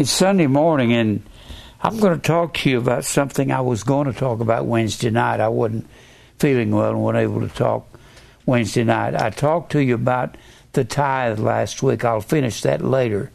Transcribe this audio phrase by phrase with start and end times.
[0.00, 1.22] It's Sunday morning, and
[1.82, 5.10] I'm going to talk to you about something I was going to talk about Wednesday
[5.10, 5.40] night.
[5.40, 5.86] I wasn't
[6.38, 7.86] feeling well and wasn't able to talk
[8.46, 9.14] Wednesday night.
[9.14, 10.38] I talked to you about
[10.72, 12.02] the tithe last week.
[12.02, 13.30] I'll finish that later.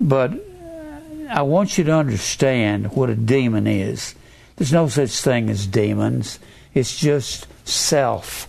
[0.00, 4.16] But uh, I want you to understand what a demon is.
[4.56, 6.40] There's no such thing as demons,
[6.74, 8.48] it's just self.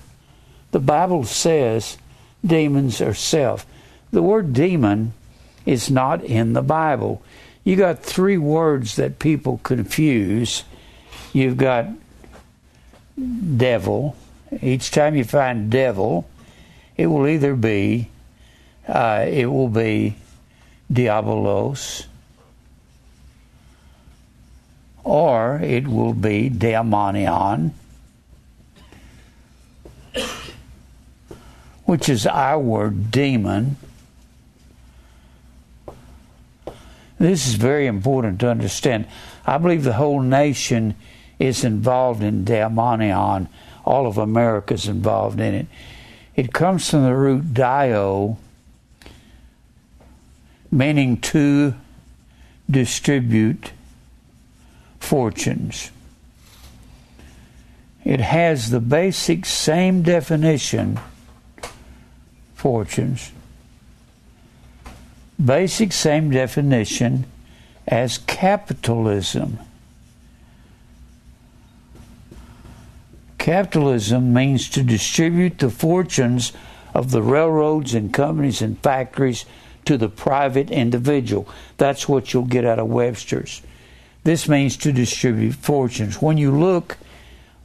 [0.71, 2.00] The Bible says
[2.43, 3.68] demons are self.
[4.10, 5.14] The word demon
[5.65, 7.21] is not in the Bible.
[7.64, 10.64] You got three words that people confuse.
[11.34, 11.87] You've got
[13.57, 14.15] devil.
[14.61, 16.28] Each time you find devil,
[16.97, 18.10] it will either be
[18.87, 20.15] uh, it will be
[20.92, 22.06] diabolos
[25.04, 27.71] or it will be daemonion
[31.86, 33.78] which is our word demon
[37.22, 39.08] this is very important to understand.
[39.45, 40.95] I believe the whole nation
[41.39, 43.47] is involved in daemonion
[43.83, 45.67] all of america is involved in it.
[46.36, 48.38] It comes from the root dio
[50.72, 51.75] meaning to
[52.69, 53.72] distribute
[54.99, 55.92] fortunes.
[58.05, 60.97] It has the basic same definition,
[62.55, 63.33] fortunes,
[65.45, 67.25] basic same definition
[67.88, 69.59] as capitalism.
[73.38, 76.53] Capitalism means to distribute the fortunes
[76.94, 79.45] of the railroads and companies and factories
[79.86, 81.48] to the private individual.
[81.78, 83.61] That's what you'll get out of Webster's.
[84.23, 86.22] This means to distribute fortunes.
[86.22, 86.98] When you look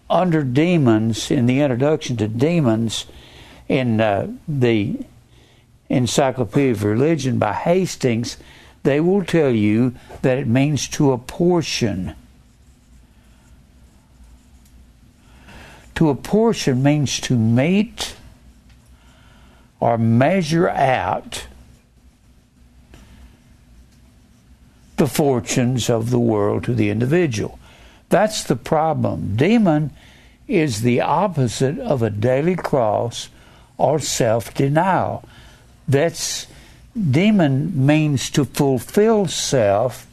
[0.09, 3.05] under demons in the introduction to demons
[3.69, 5.01] in uh, the
[5.89, 8.37] Encyclopedia of Religion by Hastings,
[8.83, 12.15] they will tell you that it means to apportion.
[15.97, 18.17] To apportion means to meet
[19.81, 21.47] or measure out
[24.97, 27.59] the fortunes of the world to the individual.
[28.09, 29.37] That's the problem.
[29.37, 29.91] Demon
[30.49, 33.29] is the opposite of a daily cross
[33.79, 35.25] or self denial.
[35.89, 36.47] That's
[36.95, 40.07] demon means to fulfill self,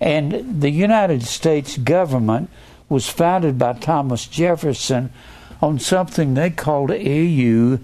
[0.00, 2.50] and the United States government
[2.88, 5.10] was founded by Thomas Jefferson
[5.60, 7.80] on something they called E U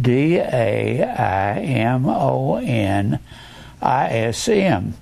[0.00, 3.20] D A I M O N
[3.80, 4.94] I S M.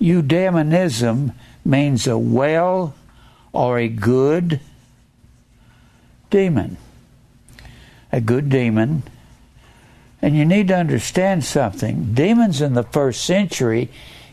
[0.00, 1.32] Eudaimonism
[1.64, 2.94] means a well
[3.52, 4.60] or a good
[6.30, 6.76] demon.
[8.12, 9.02] A good demon.
[10.22, 12.14] And you need to understand something.
[12.14, 13.90] Demons in the first century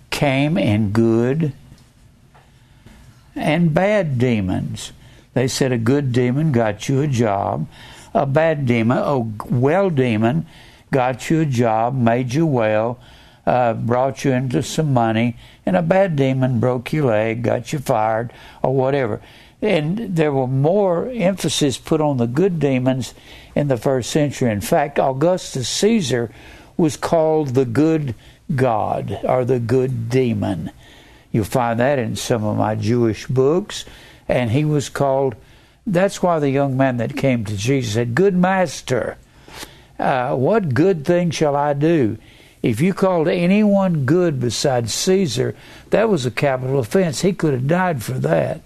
[0.10, 1.54] came in good
[3.36, 4.94] and bad demons.
[5.34, 7.68] They said a good demon got you a job,
[8.14, 9.20] a bad demon, a
[9.54, 10.46] well demon
[10.92, 13.00] got you a job, made you well,
[13.46, 17.80] uh, brought you into some money, and a bad demon broke your leg, got you
[17.80, 19.20] fired, or whatever.
[19.64, 23.14] And there were more emphasis put on the good demons
[23.56, 24.52] in the first century.
[24.52, 26.30] In fact, Augustus Caesar
[26.76, 28.14] was called the good
[28.54, 30.70] God or the good demon.
[31.32, 33.86] You'll find that in some of my Jewish books.
[34.28, 35.38] And he was called,
[35.88, 39.18] that's why the young man that came to Jesus said, Good master,
[39.98, 42.18] uh, what good thing shall I do?
[42.62, 45.56] If you called anyone good besides Caesar,
[45.92, 47.22] that was a capital offense.
[47.22, 48.60] He could have died for that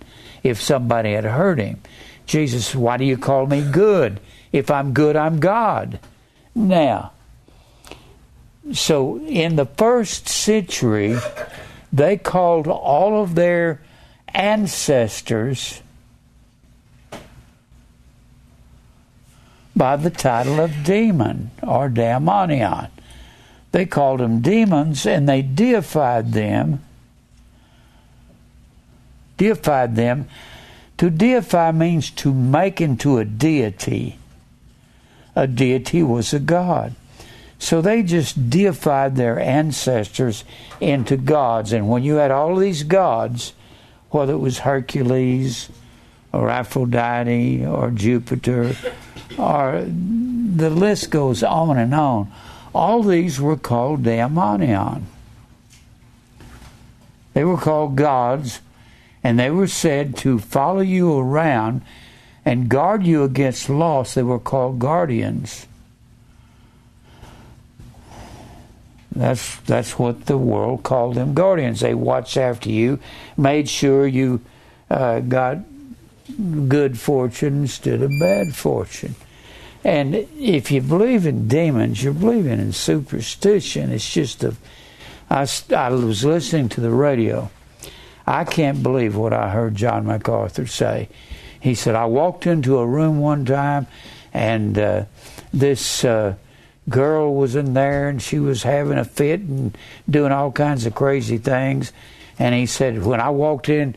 [0.50, 1.82] if somebody had hurt him.
[2.26, 4.20] Jesus, why do you call me good?
[4.52, 6.00] If I'm good, I'm God.
[6.56, 7.12] Now,
[8.74, 11.18] so in the first century,
[11.94, 13.82] they called all of their
[14.34, 15.82] ancestors
[19.76, 22.90] by the title of demon or daemonion.
[23.72, 26.84] They called them demons and they deified them.
[29.38, 30.28] Deified them.
[30.98, 34.18] To deify means to make into a deity.
[35.36, 36.96] A deity was a god.
[37.60, 40.44] So they just deified their ancestors
[40.82, 41.72] into gods.
[41.72, 43.54] And when you had all these gods,
[44.10, 45.70] whether it was Hercules
[46.34, 48.76] or Aphrodite or Jupiter,
[49.38, 52.32] or the list goes on and on
[52.78, 55.02] all these were called daemonion.
[57.34, 58.62] They were called gods,
[59.24, 61.82] and they were said to follow you around
[62.46, 64.14] and guard you against loss.
[64.14, 65.68] They were called guardians.
[69.12, 71.80] That's that's what the world called them guardians.
[71.80, 73.00] They watched after you,
[73.36, 74.42] made sure you
[74.92, 75.58] uh, got
[76.68, 79.16] good fortune instead of bad fortune.
[79.84, 83.92] And if you believe in demons, you're believing in superstition.
[83.92, 84.56] It's just a.
[85.30, 87.50] I, I was listening to the radio.
[88.28, 91.08] I can't believe what I heard John MacArthur say.
[91.62, 93.88] He said, I walked into a room one time
[94.34, 95.06] and uh,
[95.54, 96.36] this uh,
[96.90, 99.78] girl was in there and she was having a fit and
[100.10, 101.94] doing all kinds of crazy things.
[102.38, 103.96] And he said, when I walked in,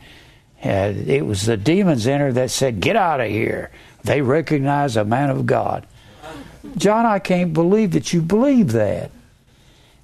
[0.63, 3.71] uh, it was the demons in her that said, Get out of here.
[4.03, 5.85] They recognize a man of God.
[6.77, 9.11] John, I can't believe that you believe that.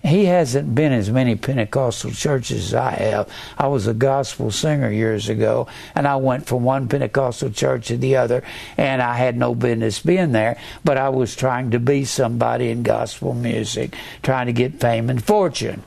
[0.08, 3.30] He hasn't been as many Pentecostal churches as I have.
[3.58, 7.98] I was a gospel singer years ago, and I went from one Pentecostal church to
[7.98, 8.42] the other,
[8.78, 12.84] and I had no business being there, but I was trying to be somebody in
[12.84, 15.84] gospel music, trying to get fame and fortune.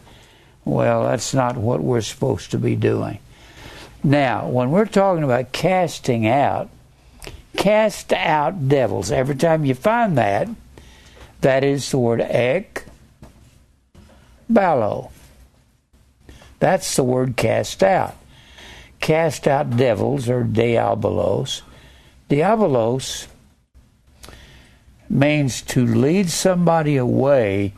[0.67, 3.19] Well, that's not what we're supposed to be doing.
[4.05, 6.69] Now, when we're talking about casting out,
[7.57, 10.49] cast out devils, every time you find that,
[11.41, 12.80] that is the word ek,
[14.53, 15.11] ballo.
[16.59, 18.17] That's the word cast out.
[19.01, 21.63] Cast out devils or diabolos.
[22.29, 23.27] Diabolos
[25.09, 27.73] means to lead somebody away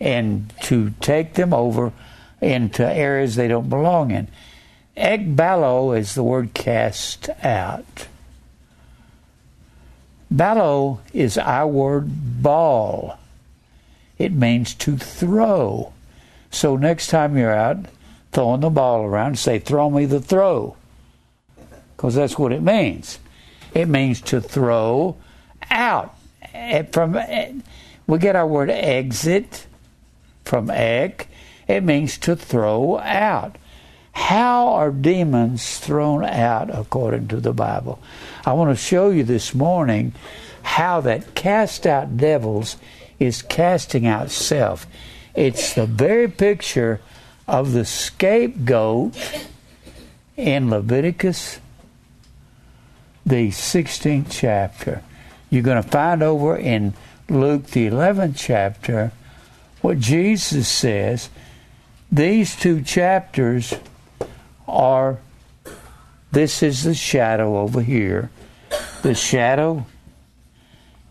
[0.00, 1.92] and to take them over
[2.40, 4.28] into areas they don't belong in.
[4.96, 8.08] Ekballo is the word cast out.
[10.32, 13.18] Balo is our word ball.
[14.18, 15.92] It means to throw.
[16.50, 17.86] So next time you're out
[18.32, 20.76] throwing the ball around, say, throw me the throw.
[21.96, 23.18] Because that's what it means.
[23.74, 25.16] It means to throw
[25.70, 26.14] out.
[26.54, 27.52] Eh, from eh,
[28.06, 29.66] We get our word exit
[30.44, 31.28] from ek.
[31.66, 33.56] It means to throw out.
[34.12, 38.00] How are demons thrown out according to the Bible?
[38.44, 40.12] I want to show you this morning
[40.62, 42.76] how that cast out devils
[43.18, 44.86] is casting out self.
[45.38, 47.00] It's the very picture
[47.46, 49.16] of the scapegoat
[50.36, 51.60] in Leviticus,
[53.24, 55.00] the 16th chapter.
[55.48, 56.94] You're going to find over in
[57.28, 59.12] Luke, the 11th chapter,
[59.80, 61.30] what Jesus says.
[62.10, 63.74] These two chapters
[64.66, 65.18] are,
[66.32, 68.32] this is the shadow over here.
[69.02, 69.86] The shadow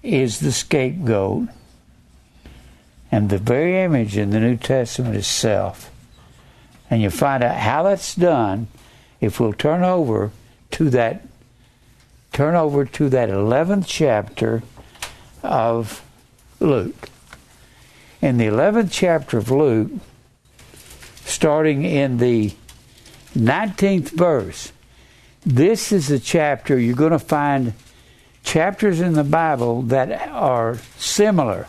[0.04, 1.48] is the scapegoat.
[3.12, 5.92] And the very image in the New Testament itself.
[6.90, 8.68] And you find out how that's done
[9.20, 10.32] if we'll turn over
[10.72, 11.26] to that
[12.34, 14.62] turn over to that 11th chapter
[15.42, 16.04] of
[16.60, 17.10] Luke.
[18.22, 19.92] In the 11th chapter of Luke,
[21.26, 22.54] starting in the
[23.36, 24.72] 19th verse,
[25.46, 27.74] this is a chapter you're going to find
[28.44, 31.68] chapters in the Bible that are similar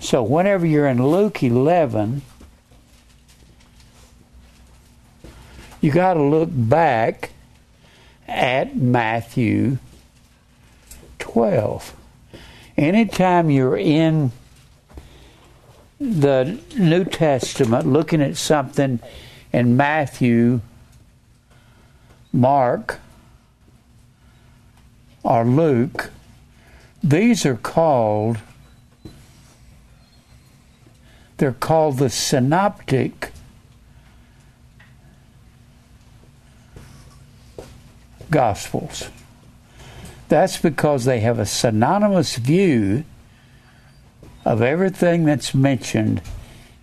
[0.00, 2.22] so whenever you're in Luke 11,
[5.80, 7.30] you got to look back
[8.28, 9.78] at Matthew
[11.18, 11.94] 12.
[12.76, 14.32] Anytime you're in
[15.98, 19.00] the New Testament looking at something
[19.52, 20.60] in Matthew,
[22.32, 23.00] Mark,
[25.22, 26.10] or Luke,
[27.02, 28.38] these are called
[31.38, 33.32] they're called the synoptic
[38.30, 39.08] gospels.
[40.28, 43.04] That's because they have a synonymous view
[44.44, 46.22] of everything that's mentioned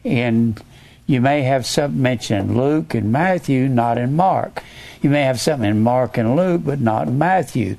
[0.03, 0.57] in
[1.05, 4.63] you may have something mentioned in Luke and Matthew, not in Mark.
[5.01, 7.75] You may have something in Mark and Luke, but not in Matthew.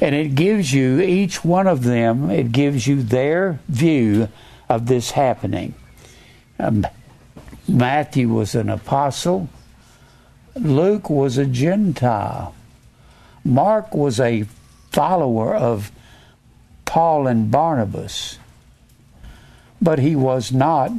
[0.00, 4.28] And it gives you, each one of them, it gives you their view
[4.68, 5.74] of this happening.
[6.58, 6.86] Um,
[7.68, 9.48] Matthew was an apostle,
[10.54, 12.54] Luke was a Gentile,
[13.44, 14.46] Mark was a
[14.92, 15.90] follower of
[16.84, 18.38] Paul and Barnabas,
[19.82, 20.92] but he was not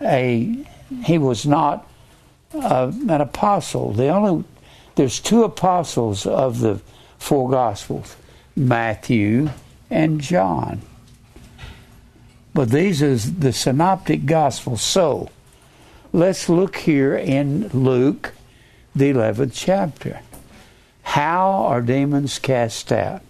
[0.00, 0.64] a
[1.04, 1.88] he was not
[2.54, 3.92] uh, an apostle.
[3.92, 4.44] The only
[4.94, 6.80] there's two apostles of the
[7.18, 8.16] four gospels,
[8.54, 9.50] Matthew
[9.90, 10.82] and John.
[12.56, 14.80] But these are the synoptic gospels.
[14.80, 15.28] So
[16.10, 18.32] let's look here in Luke,
[18.94, 20.20] the 11th chapter.
[21.02, 23.20] How are demons cast out?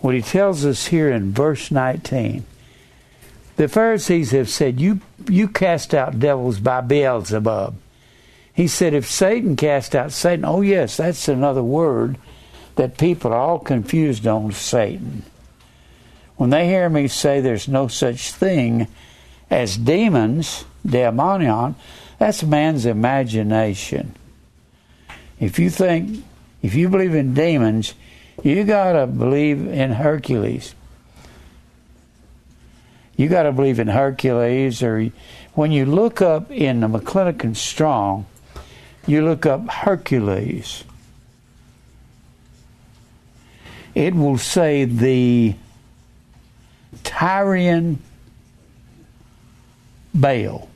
[0.00, 2.46] What he tells us here in verse 19
[3.56, 7.76] The Pharisees have said, You you cast out devils by Beelzebub.
[8.54, 12.16] He said, if Satan cast out Satan, oh yes, that's another word
[12.76, 15.24] that people are all confused on Satan.
[16.36, 18.88] When they hear me say there's no such thing
[19.50, 21.76] as demons, daemonion,
[22.18, 24.14] that's man's imagination.
[25.38, 26.24] If you think,
[26.62, 27.94] if you believe in demons,
[28.42, 30.74] you got to believe in Hercules.
[33.16, 35.10] You got to believe in Hercules, or
[35.54, 38.26] when you look up in the McClintock Strong,
[39.06, 40.82] you look up Hercules,
[43.94, 45.54] it will say the
[47.04, 47.98] Tyrian
[50.12, 50.68] Baal.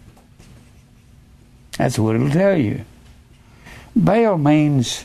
[1.77, 2.85] That's what it'll tell you.
[3.97, 5.05] Baal means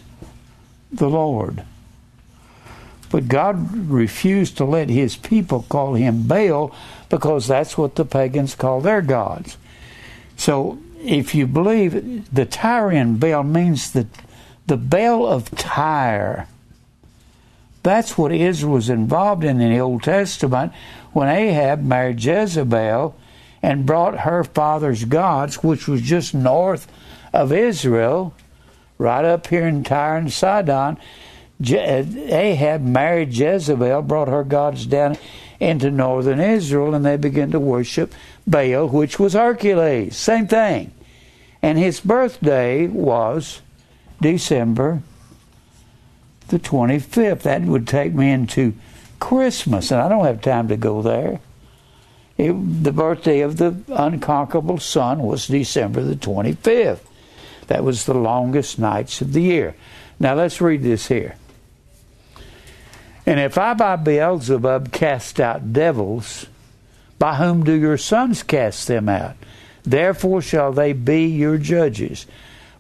[0.92, 1.64] the Lord.
[3.10, 6.76] But God refused to let his people call him Baal
[7.10, 9.58] because that's what the pagans call their gods.
[10.36, 14.08] So if you believe the Tyrian Baal means the
[14.66, 16.48] the Baal of Tyre.
[17.84, 20.72] That's what Israel was involved in in the Old Testament
[21.14, 23.16] when Ahab married Jezebel
[23.62, 26.88] and brought her father's gods, which was just north
[27.32, 28.34] of Israel,
[28.98, 30.98] right up here in Tyre and Sidon.
[31.66, 35.18] Uh, Ahab married Jezebel, brought her gods down
[35.60, 38.14] into northern Israel, and they began to worship
[38.46, 40.18] Baal, which was Hercules.
[40.18, 40.92] Same thing.
[41.62, 43.62] And his birthday was
[44.22, 45.02] December
[46.50, 47.44] the 25th.
[47.44, 48.74] That would take me into
[49.24, 51.40] Christmas, and I don't have time to go there.
[52.38, 52.52] It,
[52.84, 57.00] the birthday of the unconquerable sun was December the 25th.
[57.68, 59.76] That was the longest nights of the year.
[60.20, 61.38] Now let's read this here.
[63.26, 66.48] And if I by Beelzebub cast out devils,
[67.18, 69.38] by whom do your sons cast them out?
[69.84, 72.26] Therefore shall they be your judges.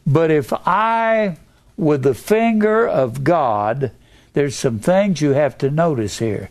[0.05, 1.37] But if I,
[1.77, 3.91] with the finger of God,
[4.33, 6.49] there's some things you have to notice here.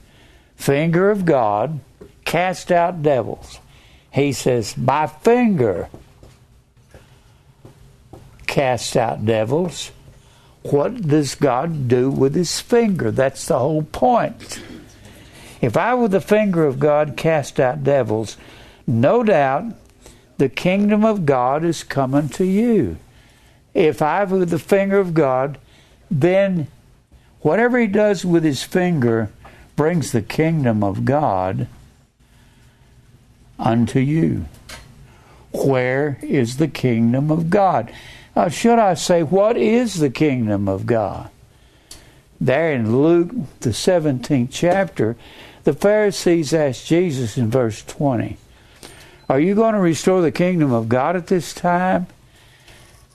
[0.57, 1.81] Finger of God,
[2.25, 3.59] cast out devils.
[4.13, 5.89] He says, by finger,
[8.47, 9.91] cast out devils.
[10.63, 13.11] What does God do with his finger?
[13.11, 14.63] That's the whole point.
[15.61, 18.37] If I, with the finger of God, cast out devils,
[18.87, 19.75] no doubt
[20.39, 22.99] the kingdom of God is coming to you.
[23.75, 25.59] If I, with the finger of God,
[26.11, 26.69] then
[27.43, 29.31] whatever he does with his finger
[29.77, 31.69] brings the kingdom of God
[33.59, 34.47] unto you.
[35.53, 37.93] Where is the kingdom of God?
[38.35, 41.31] Uh, should I say, what is the kingdom of God?
[42.41, 43.31] There in Luke,
[43.61, 45.17] the 17th chapter,
[45.65, 48.37] the Pharisees asked Jesus in verse 20,
[49.29, 52.07] Are you going to restore the kingdom of God at this time?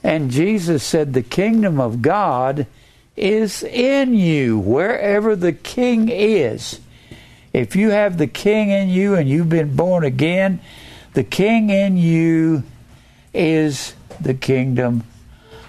[0.04, 2.68] And Jesus said, The kingdom of God
[3.18, 6.80] is in you, wherever the king is.
[7.52, 10.62] If you have the king in you and you've been born again,
[11.14, 12.64] the king in you
[13.34, 15.04] is the kingdom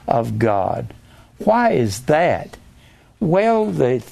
[0.06, 0.92] of God.
[1.38, 2.58] Why is that?
[3.20, 4.02] Well, the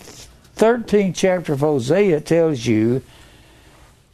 [0.56, 3.02] 13th chapter of Hosea tells you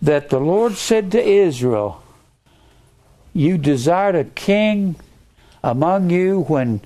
[0.01, 2.03] that the Lord said to Israel,
[3.33, 4.97] You desired a king
[5.63, 6.81] among you when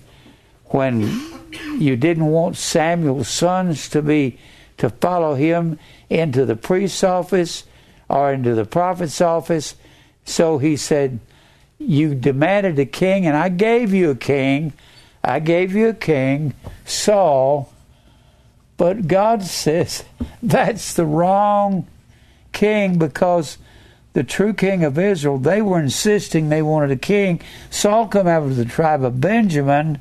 [0.66, 1.35] when
[1.78, 4.38] you didn't want Samuel's sons to be
[4.78, 5.78] to follow him
[6.10, 7.64] into the priest's office
[8.08, 9.74] or into the prophet's office.
[10.24, 11.20] So he said,
[11.78, 14.72] You demanded a king, and I gave you a king.
[15.24, 17.72] I gave you a king, Saul.
[18.76, 20.04] But God says
[20.42, 21.86] that's the wrong
[22.52, 23.58] king because
[24.12, 27.40] the true king of Israel, they were insisting they wanted a king.
[27.68, 30.00] Saul come out of the tribe of Benjamin.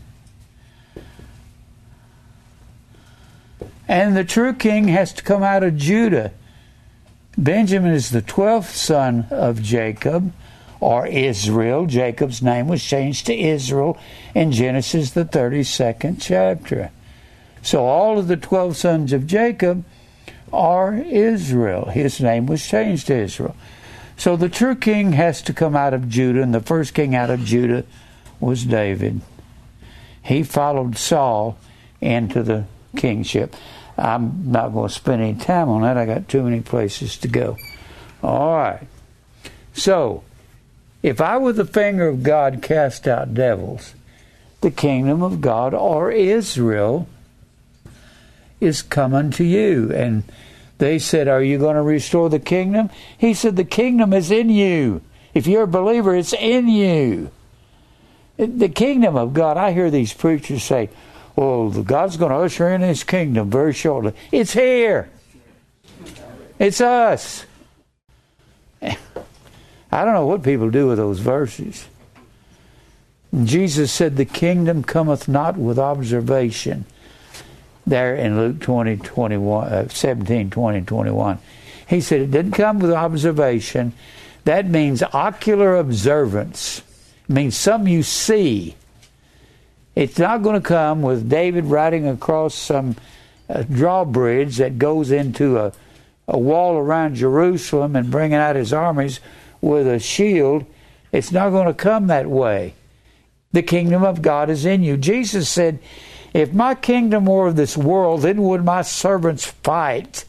[3.87, 6.31] And the true king has to come out of Judah.
[7.37, 10.33] Benjamin is the 12th son of Jacob
[10.79, 11.85] or Israel.
[11.85, 13.97] Jacob's name was changed to Israel
[14.33, 16.91] in Genesis, the 32nd chapter.
[17.61, 19.83] So all of the 12 sons of Jacob
[20.53, 21.85] are Israel.
[21.85, 23.55] His name was changed to Israel.
[24.17, 27.29] So the true king has to come out of Judah, and the first king out
[27.29, 27.83] of Judah
[28.39, 29.21] was David.
[30.21, 31.57] He followed Saul
[31.99, 32.65] into the
[32.95, 33.55] kingship.
[33.97, 35.97] I'm not going to spend any time on that.
[35.97, 37.57] I got too many places to go.
[38.21, 38.87] All right.
[39.73, 40.23] So,
[41.01, 43.93] if I with the finger of God cast out devils,
[44.61, 47.07] the kingdom of God or Israel
[48.59, 49.91] is coming to you.
[49.93, 50.23] And
[50.77, 52.89] They said, Are you going to restore the kingdom?
[53.17, 55.01] He said, The kingdom is in you.
[55.33, 57.31] If you're a believer, it's in you.
[58.37, 60.89] The kingdom of God, I hear these preachers say,
[61.35, 64.13] Well, God's going to usher in his kingdom very shortly.
[64.31, 65.09] It's here.
[66.57, 67.45] It's us.
[68.81, 71.87] I don't know what people do with those verses.
[73.43, 76.85] Jesus said, The kingdom cometh not with observation.
[77.85, 81.39] There in Luke 20, 21, uh, 17, 20, 21.
[81.87, 83.93] He said, It didn't come with observation.
[84.45, 86.79] That means ocular observance.
[87.27, 88.75] It means something you see.
[89.95, 92.97] It's not going to come with David riding across some
[93.49, 95.71] uh, drawbridge that goes into a,
[96.27, 99.21] a wall around Jerusalem and bringing out his armies
[99.61, 100.65] with a shield.
[101.13, 102.73] It's not going to come that way.
[103.53, 104.97] The kingdom of God is in you.
[104.97, 105.79] Jesus said,
[106.33, 110.25] If my kingdom were of this world, then would my servants fight.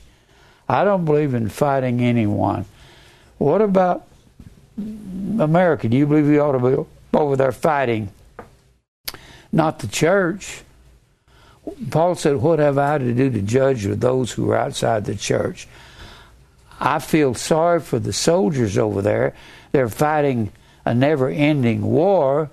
[0.69, 2.67] I don't believe in fighting anyone.
[3.39, 4.07] What about
[4.79, 5.89] America?
[5.89, 8.11] Do you believe we ought to be over there fighting?
[9.57, 10.65] Not the church.
[11.91, 15.15] Paul said, What have I to do to judge with those who are outside the
[15.15, 15.67] church?
[16.79, 19.33] I feel sorry for the soldiers over there.
[19.73, 20.53] They're fighting
[20.85, 22.51] a never ending war.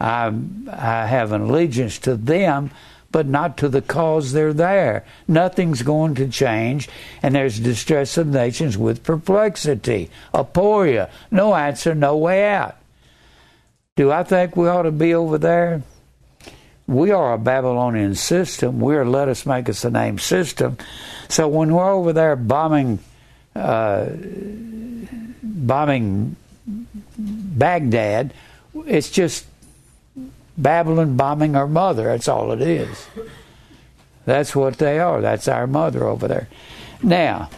[0.00, 0.34] I,
[0.72, 2.72] I have an allegiance to them,
[3.12, 5.04] but not to the cause they're there.
[5.28, 6.88] Nothing's going to change,
[7.22, 12.76] and there's distress of nations with perplexity, aporia, no answer, no way out.
[13.94, 15.84] Do I think we ought to be over there?
[16.86, 18.80] We are a Babylonian system.
[18.80, 20.76] We're let us make us a name system.
[21.28, 22.98] So when we're over there bombing
[23.56, 24.06] uh,
[25.42, 26.36] bombing
[27.16, 28.34] Baghdad.
[28.86, 29.46] It's just
[30.56, 32.04] Babylon bombing our mother.
[32.04, 33.06] That's all it is.
[34.24, 35.20] That's what they are.
[35.20, 36.48] That's our mother over there.
[37.02, 37.50] Now,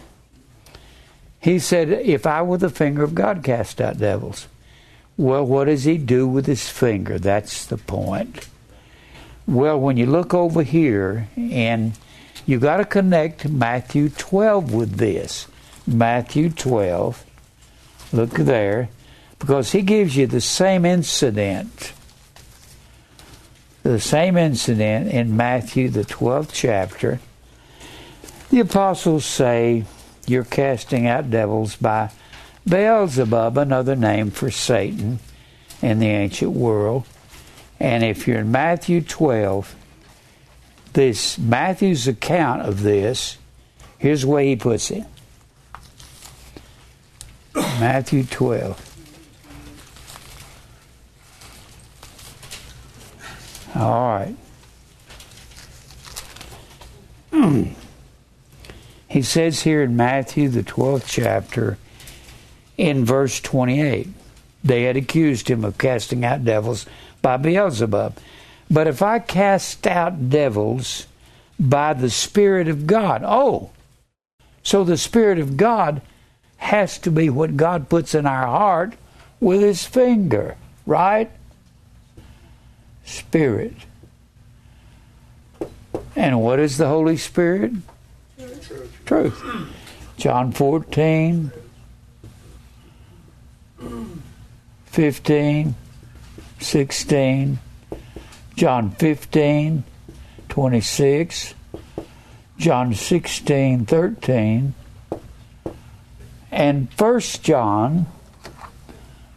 [1.40, 4.48] he said, If I were the finger of God cast out devils.
[5.16, 7.18] Well, what does he do with his finger?
[7.18, 8.48] That's the point.
[9.46, 11.92] Well, when you look over here, and
[12.46, 15.46] you got to connect Matthew 12 with this.
[15.86, 17.24] Matthew 12.
[18.12, 18.88] Look there.
[19.38, 21.92] Because he gives you the same incident.
[23.84, 27.20] The same incident in Matthew, the 12th chapter.
[28.50, 29.84] The apostles say,
[30.26, 32.10] You're casting out devils by
[32.68, 35.20] Beelzebub, another name for Satan
[35.82, 37.04] in the ancient world.
[37.78, 39.74] And if you're in Matthew 12,
[40.94, 43.36] this Matthew's account of this,
[43.98, 45.04] here's the way he puts it.
[47.54, 48.96] Matthew 12.
[53.76, 54.36] All right.
[57.30, 57.64] Hmm.
[59.08, 61.76] he says here in Matthew, the 12th chapter,
[62.78, 64.08] in verse 28,
[64.64, 66.86] they had accused him of casting out devils
[67.26, 68.16] by Beelzebub.
[68.70, 71.08] But if I cast out devils
[71.58, 73.70] by the Spirit of God, oh,
[74.62, 76.02] so the Spirit of God
[76.58, 78.94] has to be what God puts in our heart
[79.40, 80.54] with His finger,
[80.86, 81.28] right?
[83.04, 83.74] Spirit.
[86.14, 87.72] And what is the Holy Spirit?
[88.38, 89.02] Truth.
[89.04, 89.44] Truth.
[90.16, 91.50] John 14,
[94.86, 95.74] 15,
[96.58, 97.58] 16,
[98.56, 99.84] John 15,
[100.48, 101.54] 26,
[102.58, 104.74] John 16, 13,
[106.50, 108.06] and 1 John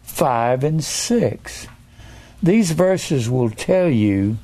[0.04, 1.68] 5 and 6.
[2.42, 4.38] These verses will tell you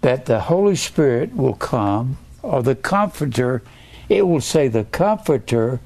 [0.00, 3.62] that the Holy Spirit will come, or the Comforter,
[4.08, 5.80] it will say the Comforter.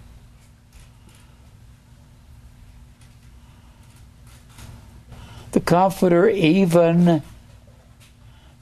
[5.69, 7.23] Comforter, even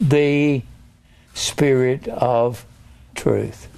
[0.01, 0.63] the
[1.35, 2.67] Spirit of
[3.15, 3.69] truth.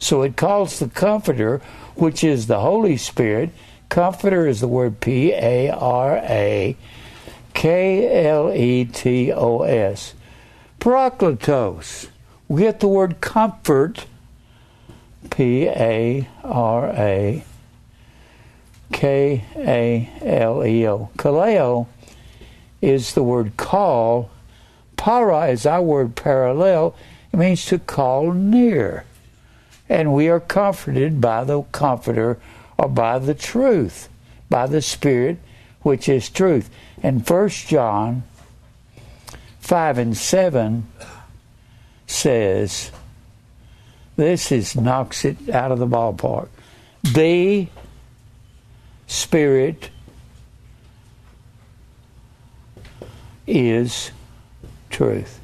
[0.00, 1.58] So it calls the Comforter
[1.94, 3.50] which is the Holy Spirit.
[3.88, 6.76] Comforter is the word P A R A
[7.54, 10.14] K L E T O S.
[10.80, 12.08] Parakletos.
[12.48, 14.06] We get the word comfort,
[15.30, 17.44] P A R A
[18.90, 21.10] K A L E O.
[21.16, 21.86] Kaleo
[22.80, 24.30] is the word call.
[24.96, 26.94] Para is our word parallel.
[27.32, 29.04] It means to call near
[29.90, 32.38] and we are comforted by the Comforter
[32.78, 34.08] or by the truth,
[34.48, 35.38] by the Spirit,
[35.82, 36.70] which is truth.
[37.02, 38.22] And First John
[39.58, 40.86] 5 and 7
[42.06, 42.92] says,
[44.14, 46.48] This is knocks it out of the ballpark.
[47.02, 47.66] The
[49.08, 49.90] Spirit
[53.50, 54.10] is
[54.90, 55.40] truth.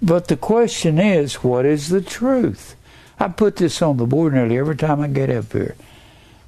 [0.00, 2.76] But the question is, what is the truth?
[3.18, 5.76] I put this on the board nearly every time I get up here.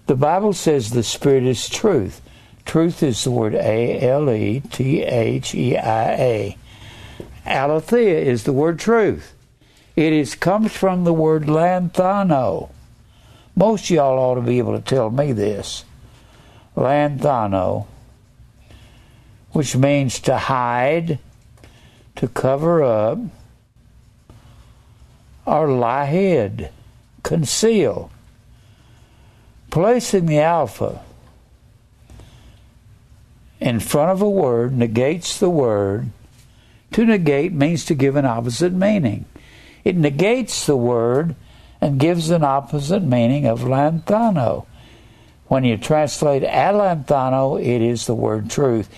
[0.07, 2.21] The Bible says the Spirit is truth.
[2.65, 6.57] Truth is the word A L E T H E I A.
[7.47, 9.35] Aletheia is the word truth.
[9.97, 12.71] It is comes from the word lanthano.
[13.57, 15.85] Most y'all ought to be able to tell me this.
[16.77, 17.87] Lanthano,
[19.53, 21.19] which means to hide,
[22.17, 23.19] to cover up,
[25.47, 26.71] or lie hid,
[27.23, 28.11] conceal.
[29.71, 31.03] Placing the alpha
[33.61, 36.11] in front of a word negates the word.
[36.93, 39.27] To negate means to give an opposite meaning.
[39.85, 41.37] It negates the word
[41.81, 44.67] and gives an opposite meaning of lanthano.
[45.47, 48.89] When you translate alanthano, it is the word truth.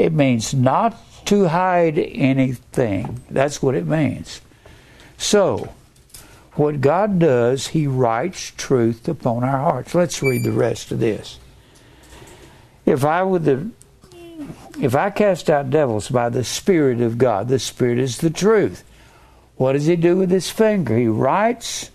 [0.00, 3.20] It means not to hide anything.
[3.28, 4.40] That's what it means.
[5.18, 5.74] So,
[6.54, 9.94] what God does, He writes truth upon our hearts.
[9.94, 11.38] Let's read the rest of this.
[12.86, 13.70] If I would the
[14.80, 18.82] if I cast out devils by the Spirit of God, the Spirit is the truth.
[19.56, 20.96] What does He do with His finger?
[20.96, 21.90] He writes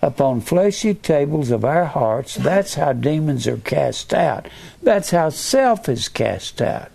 [0.00, 2.34] upon fleshy tables of our hearts.
[2.34, 4.48] That's how demons are cast out.
[4.82, 6.90] That's how self is cast out.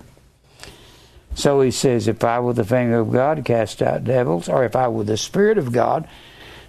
[1.33, 4.75] So he says, if I with the finger of God cast out devils, or if
[4.75, 6.07] I with the Spirit of God,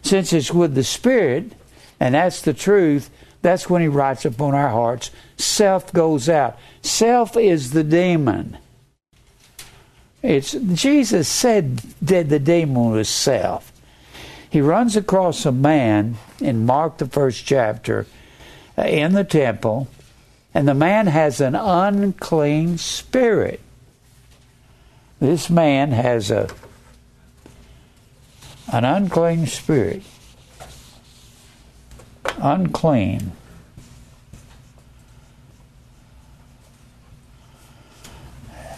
[0.02, 1.52] since it's with the Spirit,
[1.98, 3.10] and that's the truth,
[3.42, 6.58] that's when he writes upon our hearts, self goes out.
[6.80, 8.56] Self is the demon.
[10.22, 13.72] It's Jesus said that the demon was self.
[14.48, 18.06] He runs across a man in Mark the first chapter
[18.78, 19.88] uh, in the temple,
[20.54, 23.60] and the man has an unclean spirit.
[25.22, 26.48] This man has a
[28.72, 30.02] an unclean spirit
[32.38, 33.30] unclean.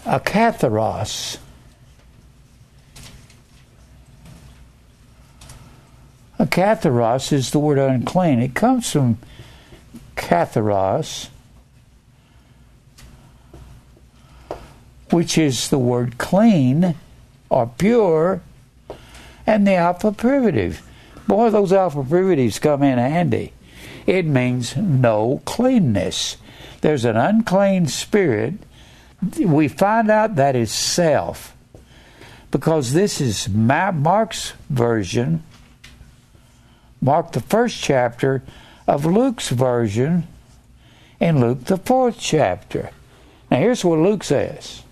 [0.05, 1.39] A katharos.
[6.37, 8.37] A katharos is the word unclean.
[8.37, 9.17] It comes from
[10.15, 11.29] katharos,
[15.11, 16.95] which is the word clean
[17.49, 18.41] or pure,
[19.45, 20.81] and the alpha privative.
[21.27, 23.53] Boy, those alpha primitives come in handy.
[24.05, 26.37] It means no cleanness.
[26.81, 28.55] There's an unclean spirit.
[29.39, 31.55] We find out that is self
[32.51, 35.43] because this is Mark's version,
[37.01, 38.43] Mark the first chapter
[38.87, 40.27] of Luke's version
[41.19, 42.91] in Luke the fourth chapter.
[43.51, 44.83] Now, here's what Luke says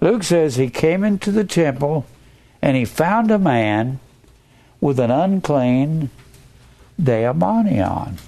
[0.00, 2.06] Luke says he came into the temple
[2.62, 4.00] and he found a man
[4.80, 6.10] with an unclean
[7.00, 8.18] daimonion.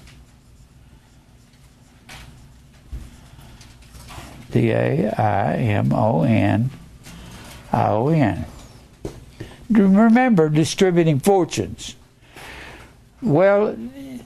[4.51, 6.69] D A I M O N
[7.71, 8.45] I O N.
[9.69, 11.95] Remember distributing fortunes.
[13.19, 13.75] Well,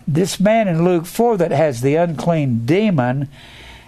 [0.05, 3.29] this man in Luke 4 that has the unclean demon,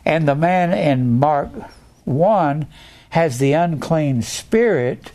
[0.05, 1.49] and the man in Mark
[2.05, 2.67] 1
[3.09, 5.11] has the unclean spirit,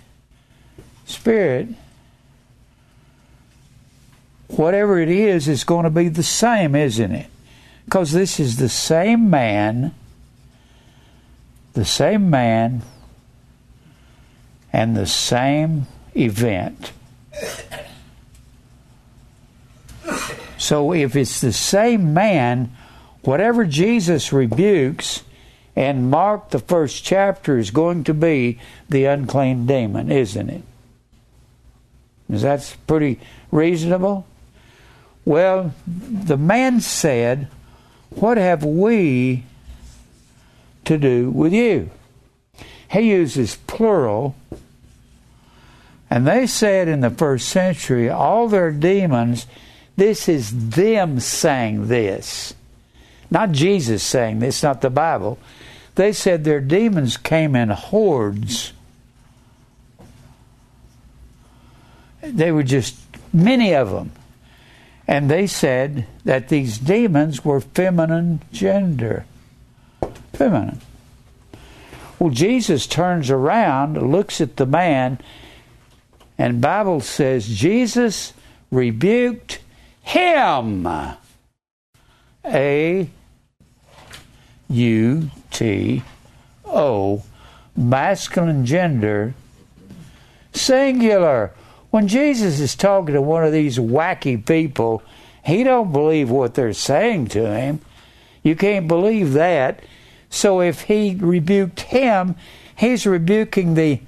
[1.06, 1.68] spirit,
[4.48, 7.26] whatever it is, is going to be the same, isn't it?
[7.84, 9.94] Because this is the same man,
[11.74, 12.82] the same man,
[14.72, 16.92] and the same event.
[20.58, 22.74] So if it's the same man,
[23.22, 25.22] whatever Jesus rebukes
[25.76, 30.62] and Mark, the first chapter, is going to be the unclean demon, isn't it?
[32.30, 34.26] Is that pretty reasonable?
[35.24, 37.48] Well, the man said,
[38.10, 39.44] What have we
[40.84, 41.90] to do with you?
[42.90, 44.36] He uses plural.
[46.08, 49.46] And they said in the first century, all their demons,
[49.96, 52.54] this is them saying this.
[53.30, 55.38] Not Jesus saying this, not the Bible.
[55.94, 58.72] They said their demons came in hordes.
[62.22, 62.96] They were just
[63.32, 64.12] many of them.
[65.06, 69.26] And they said that these demons were feminine gender.
[70.32, 70.80] Feminine.
[72.18, 75.18] Well, Jesus turns around, looks at the man,
[76.38, 78.32] And Bible says Jesus
[78.70, 79.60] rebuked
[80.02, 80.88] him.
[82.44, 83.08] A
[84.68, 86.02] U T
[86.66, 87.22] O
[87.76, 89.34] masculine gender
[90.52, 91.52] singular.
[91.90, 95.02] When Jesus is talking to one of these wacky people,
[95.44, 97.80] he don't believe what they're saying to him.
[98.42, 99.80] You can't believe that.
[100.28, 102.34] So if he rebuked him,
[102.76, 104.00] he's rebuking the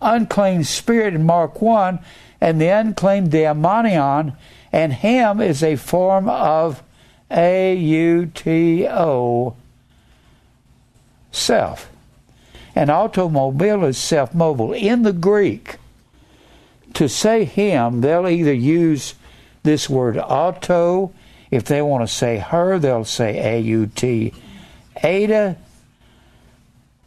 [0.00, 1.98] unclean spirit in Mark 1
[2.40, 4.36] and the unclean daimonion,
[4.72, 6.82] and him is a form of
[7.32, 9.56] A U T O,
[11.30, 11.88] self.
[12.74, 14.72] An automobile is self mobile.
[14.72, 15.76] In the Greek,
[16.94, 19.14] to say him, they'll either use
[19.62, 21.12] this word auto.
[21.50, 24.32] If they want to say her, they'll say A U T.
[24.96, 25.56] eta,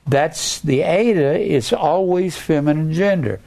[0.07, 3.39] that's the eta is always feminine gender.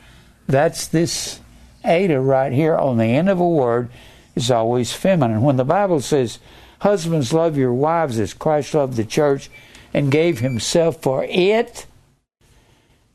[0.47, 1.41] That's this
[1.85, 3.91] eta right here on the end of a word
[4.35, 5.43] is always feminine.
[5.43, 6.39] When the Bible says,
[6.81, 9.51] Husbands, love your wives as Christ loved the church
[9.93, 11.87] and gave himself for it,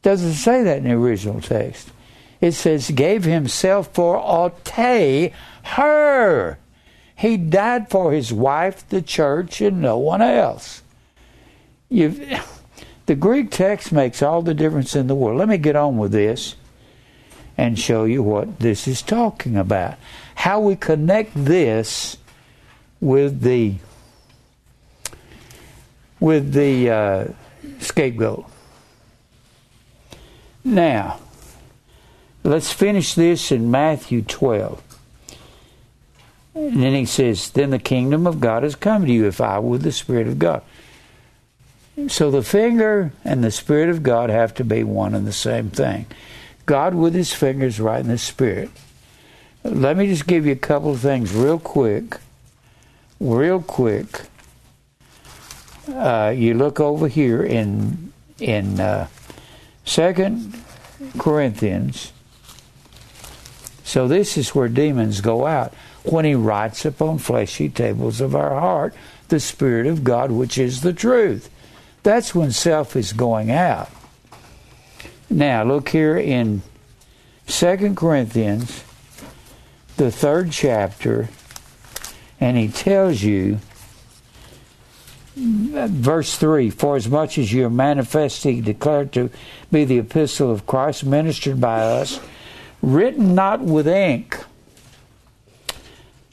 [0.01, 1.89] doesn't say that in the original text.
[2.41, 5.31] It says, gave himself for aute,
[5.63, 6.57] her.
[7.15, 10.81] He died for his wife, the church, and no one else.
[11.87, 12.19] You've,
[13.05, 15.37] the Greek text makes all the difference in the world.
[15.37, 16.55] Let me get on with this
[17.57, 19.95] and show you what this is talking about.
[20.35, 22.17] How we connect this
[23.03, 23.75] with the
[26.21, 27.27] with the uh,
[27.79, 28.45] scapegoat.
[30.63, 31.19] Now,
[32.43, 34.81] let's finish this in Matthew 12.
[36.55, 39.59] And then he says, Then the kingdom of God has come to you if I
[39.59, 40.61] with the Spirit of God.
[42.07, 45.69] So the finger and the Spirit of God have to be one and the same
[45.69, 46.05] thing.
[46.65, 48.69] God with his fingers right in the Spirit.
[49.65, 52.17] Let me just give you a couple of things real quick.
[53.23, 54.23] Real quick.
[55.87, 59.07] Uh, you look over here in in uh,
[59.85, 60.61] Second
[61.17, 62.11] Corinthians.
[63.85, 68.59] So this is where demons go out when he writes upon fleshy tables of our
[68.59, 68.93] heart
[69.29, 71.49] the Spirit of God, which is the truth.
[72.03, 73.89] That's when self is going out.
[75.29, 76.61] Now look here in
[77.47, 78.83] Second Corinthians,
[79.95, 81.29] the third chapter,
[82.43, 83.57] and he tells you
[85.37, 89.29] verse 3 For as much as you are manifestly declared to
[89.71, 92.19] be the epistle of Christ, ministered by us,
[92.81, 94.43] written not with ink,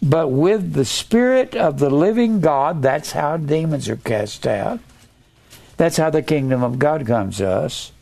[0.02, 2.82] but with the Spirit of the living God.
[2.82, 4.80] That's how demons are cast out.
[5.76, 7.92] That's how the kingdom of God comes to us.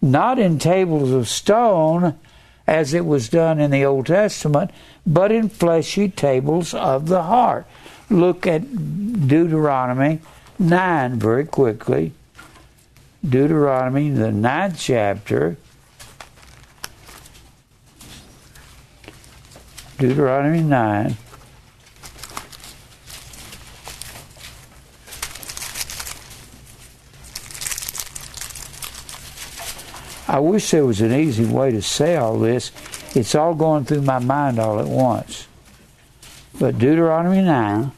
[0.00, 2.16] Not in tables of stone,
[2.68, 4.70] as it was done in the Old Testament,
[5.06, 7.66] but in fleshy tables of the heart
[8.10, 8.62] look at
[9.28, 10.20] Deuteronomy
[10.58, 12.12] 9 very quickly.
[13.26, 15.56] Deuteronomy, the ninth chapter.
[19.98, 21.16] Deuteronomy 9.
[30.26, 32.72] I wish there was an easy way to say all this.
[33.14, 35.46] It's all going through my mind all at once.
[36.58, 37.92] But Deuteronomy 9,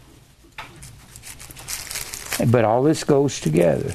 [2.49, 3.95] but all this goes together.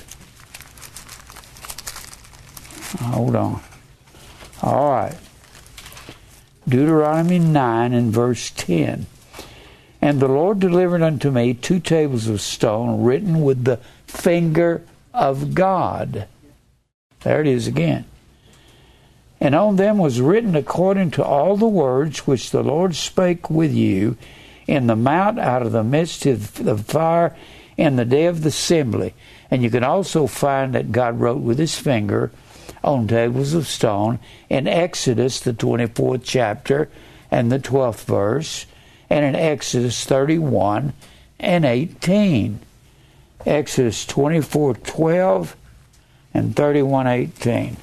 [3.00, 3.62] Hold on.
[4.64, 5.18] All right.
[6.68, 9.08] Deuteronomy 9 and verse 10.
[10.02, 15.54] And the Lord delivered unto me two tables of stone written with the finger of
[15.54, 16.28] God.
[17.22, 18.06] There it is again.
[19.42, 23.74] And on them was written according to all the words which the Lord spake with
[23.74, 24.16] you
[24.68, 27.36] in the mount out of the midst of the fire
[27.76, 29.16] in the day of the assembly.
[29.50, 32.32] And you can also find that God wrote with his finger
[32.84, 36.90] on tables of stone in Exodus, the 24th chapter
[37.32, 38.68] and the 12th verse,
[39.10, 40.94] and in Exodus 31
[41.40, 42.60] and 18.
[43.44, 45.56] Exodus 24 12
[46.36, 47.78] and 31 18.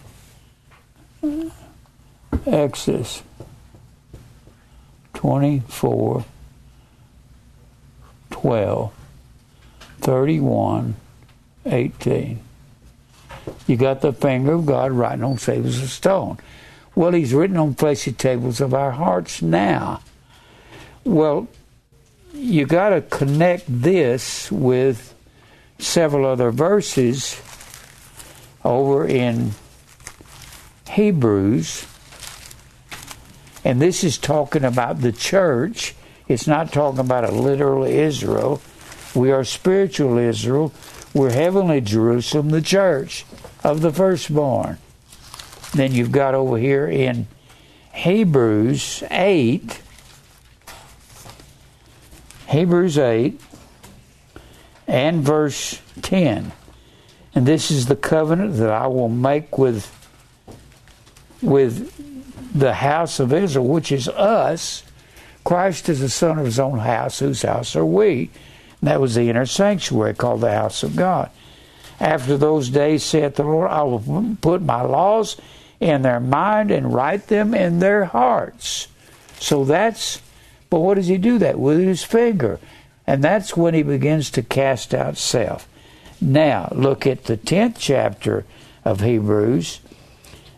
[2.47, 3.23] Exodus
[5.15, 6.25] 24
[8.31, 8.93] 12,
[10.01, 10.95] 31,
[11.67, 12.41] 18.
[13.67, 16.39] You got the finger of God writing on tables of stone.
[16.95, 20.01] Well, He's written on fleshy tables of our hearts now.
[21.05, 21.49] Well,
[22.33, 25.15] you got to connect this with
[25.79, 27.41] several other verses
[28.65, 29.53] over in
[30.89, 31.87] Hebrews
[33.65, 35.95] And this is talking about the church.
[36.27, 38.63] It's not talking about a literal Israel.
[39.15, 40.73] We are spiritual Israel.
[41.13, 43.25] We're heavenly Jerusalem, the church
[43.65, 44.79] of the firstborn.
[45.75, 47.27] Then you've got over here in
[47.93, 49.83] Hebrews 8.
[52.49, 53.41] Hebrews 8
[54.87, 56.53] and verse 10.
[57.35, 59.95] And this is the covenant that I will make with
[61.43, 61.93] with
[62.59, 64.83] the house of Israel, which is us.
[65.45, 68.31] Christ is the son of his own house, whose house are we?
[68.81, 71.31] And that was the inner sanctuary called the house of God.
[72.01, 75.37] After those days, saith the Lord, I will put my laws
[75.81, 78.89] in their mind and write them in their hearts.
[79.41, 80.21] So that's,
[80.71, 81.59] but what does he do that?
[81.59, 82.61] With his finger.
[83.07, 85.67] And that's when he begins to cast out self.
[86.21, 88.45] Now, look at the 10th chapter
[88.85, 89.81] of Hebrews.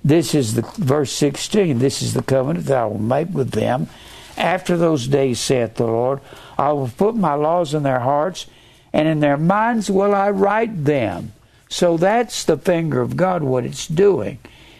[0.05, 1.79] This is the verse 16.
[1.79, 3.89] This is the covenant that I will make with them.
[4.37, 6.21] After those days, saith the Lord,
[6.59, 8.47] I will put my laws in their hearts,
[8.93, 11.33] and in their minds will I write them.
[11.69, 14.39] So that's the finger of God, what it's doing.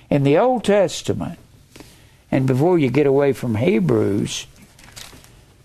[0.09, 1.39] In the Old Testament,
[2.31, 4.47] and before you get away from Hebrews,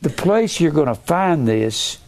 [0.01, 1.99] the place you're going to find this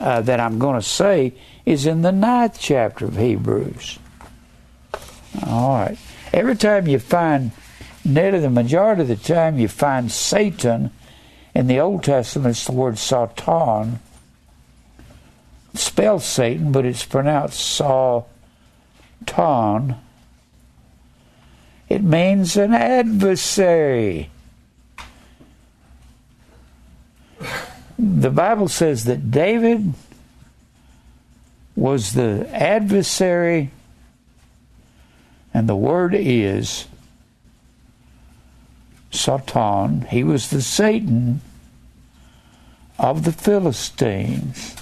[0.00, 1.34] uh, that I'm going to say
[1.64, 3.98] is in the ninth chapter of Hebrews.
[5.46, 5.98] All right.
[6.32, 7.52] Every time you find,
[8.04, 10.90] nearly the majority of the time you find Satan
[11.54, 13.98] in the Old Testament, it's the word Satan.
[15.74, 18.24] spelled Satan, but it's pronounced Satan.
[21.88, 24.30] It means an adversary.
[27.98, 29.92] The Bible says that David
[31.74, 33.70] was the adversary,
[35.52, 36.86] and the word is
[39.10, 40.02] Satan.
[40.02, 41.40] He was the Satan
[42.98, 44.76] of the Philistines.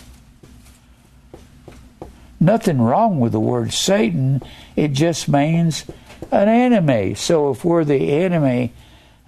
[2.40, 4.42] Nothing wrong with the word Satan,
[4.76, 5.85] it just means
[6.31, 7.14] an enemy.
[7.14, 8.72] So if we're the enemy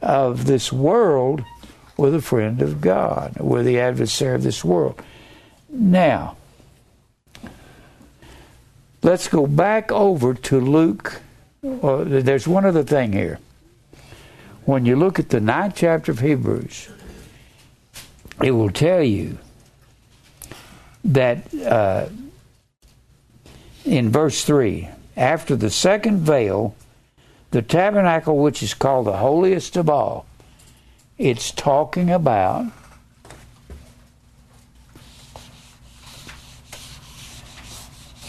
[0.00, 1.44] of this world,
[1.96, 3.36] we're the friend of God.
[3.38, 5.00] We're the adversary of this world.
[5.68, 6.36] Now,
[9.02, 11.20] let's go back over to Luke.
[11.62, 13.38] Well, there's one other thing here.
[14.64, 16.88] When you look at the ninth chapter of Hebrews,
[18.42, 19.38] it will tell you
[21.04, 22.08] that uh,
[23.84, 26.74] in verse 3 after the second veil
[27.50, 30.24] the tabernacle, which is called the holiest of all,
[31.18, 32.66] it's talking about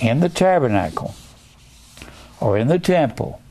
[0.02, 1.14] in the tabernacle
[2.42, 3.42] or in the temple.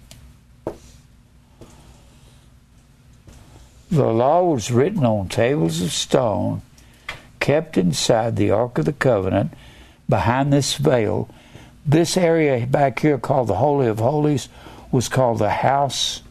[3.90, 6.62] The law was written on tables of stone,
[7.40, 9.52] kept inside the Ark of the Covenant,
[10.08, 11.28] behind this veil.
[11.86, 14.48] This area back here, called the Holy of Holies,
[14.92, 16.22] was called the house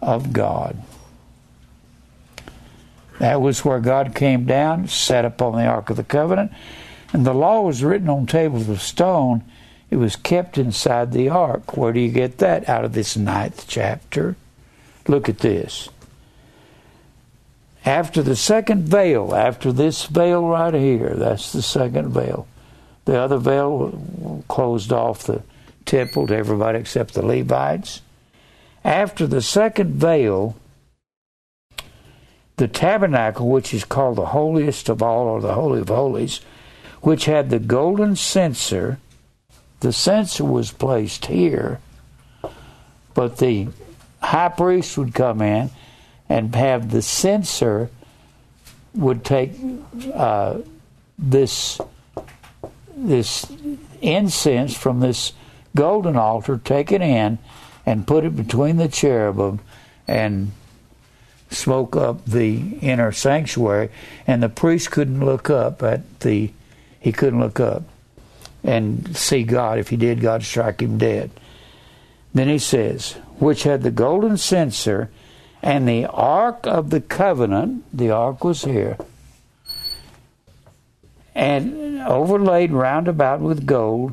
[0.00, 0.76] of God.
[3.18, 6.52] That was where God came down, sat upon the Ark of the Covenant,
[7.12, 9.44] and the law was written on tables of stone.
[9.92, 11.76] It was kept inside the ark.
[11.76, 12.66] Where do you get that?
[12.66, 14.36] Out of this ninth chapter.
[15.06, 15.90] Look at this.
[17.84, 22.48] After the second veil, after this veil right here, that's the second veil.
[23.04, 25.42] The other veil closed off the
[25.84, 28.00] temple to everybody except the Levites.
[28.86, 30.56] After the second veil,
[32.56, 36.40] the tabernacle, which is called the holiest of all, or the Holy of Holies,
[37.02, 38.98] which had the golden censer,
[39.82, 41.80] the censer was placed here,
[43.14, 43.66] but the
[44.22, 45.70] high priest would come in
[46.28, 47.90] and have the censer
[48.94, 49.52] would take
[50.14, 50.58] uh,
[51.18, 51.80] this
[52.96, 53.44] this
[54.00, 55.32] incense from this
[55.74, 57.38] golden altar, take it in,
[57.84, 59.58] and put it between the cherubim
[60.06, 60.52] and
[61.50, 63.90] smoke up the inner sanctuary.
[64.28, 66.52] And the priest couldn't look up at the,
[67.00, 67.82] he couldn't look up
[68.64, 69.78] and see God.
[69.78, 71.30] If he did, God strike him dead.
[72.34, 75.10] Then he says, which had the golden censer
[75.62, 78.96] and the ark of the covenant, the ark was here,
[81.34, 84.12] and overlaid round about with gold,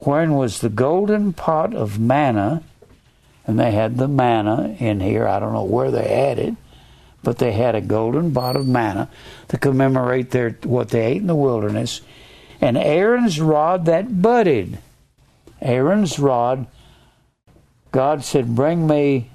[0.00, 2.62] wherein was the golden pot of manna,
[3.46, 5.26] and they had the manna in here.
[5.26, 6.54] I don't know where they had it,
[7.22, 9.08] but they had a golden pot of manna
[9.48, 12.00] to commemorate their what they ate in the wilderness,
[12.62, 14.78] and Aaron's rod that budded.
[15.60, 16.66] Aaron's rod.
[17.90, 19.30] God said, "Bring me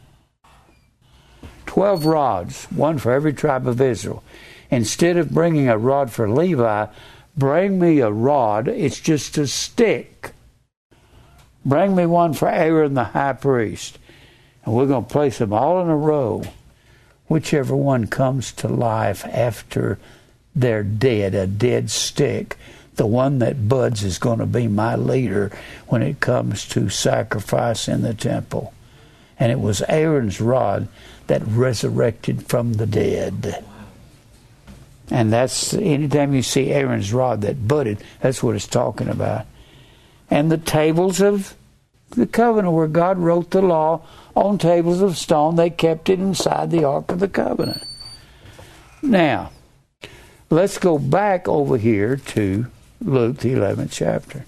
[1.65, 4.23] 12 rods, one for every tribe of Israel.
[4.71, 6.87] Instead of bringing a rod for Levi,
[7.37, 8.67] bring me a rod.
[8.67, 10.31] It's just a stick.
[11.63, 13.99] Bring me one for Aaron the high priest.
[14.65, 16.43] And we're going to place them all in a row.
[17.27, 19.99] Whichever one comes to life after
[20.55, 22.57] they're dead, a dead stick,
[22.97, 25.51] the one that buds is going to be my leader
[25.87, 28.73] when it comes to sacrifice in the temple.
[29.39, 30.87] And it was Aaron's rod
[31.27, 33.63] that resurrected from the dead.
[35.09, 39.45] And that's anytime you see Aaron's rod that budded, that's what it's talking about.
[40.29, 41.55] And the tables of
[42.09, 44.01] the covenant where God wrote the law
[44.35, 47.83] on tables of stone, they kept it inside the Ark of the Covenant.
[49.01, 49.51] Now,
[50.49, 52.67] let's go back over here to
[53.01, 54.45] Luke, the 11th chapter.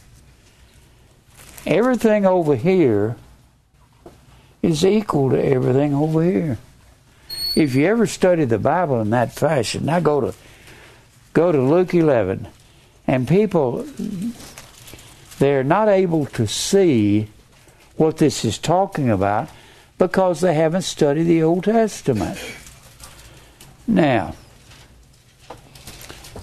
[1.66, 3.16] Everything over here
[4.62, 6.58] is equal to everything over here.
[7.56, 10.34] If you ever study the Bible in that fashion, now go to
[11.34, 12.48] go to Luke 11,
[13.08, 13.86] and people
[15.40, 17.28] they're not able to see
[17.96, 19.50] what this is talking about
[19.98, 22.40] because they haven't studied the Old Testament.
[23.88, 24.36] Now,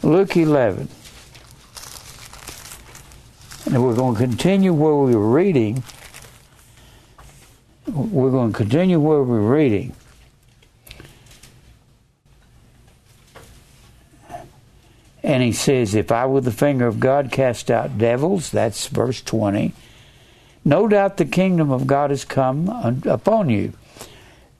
[0.03, 0.89] Luke 11.
[3.67, 5.83] And we're going to continue where we were reading.
[7.87, 9.95] We're going to continue where we were reading.
[15.25, 19.21] And he says, If I with the finger of God cast out devils, that's verse
[19.21, 19.75] 20,
[20.65, 22.69] no doubt the kingdom of God has come
[23.05, 23.73] upon you.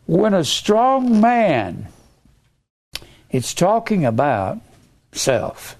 [0.07, 1.87] When a strong man,
[3.31, 4.59] it's talking about
[5.13, 5.77] self.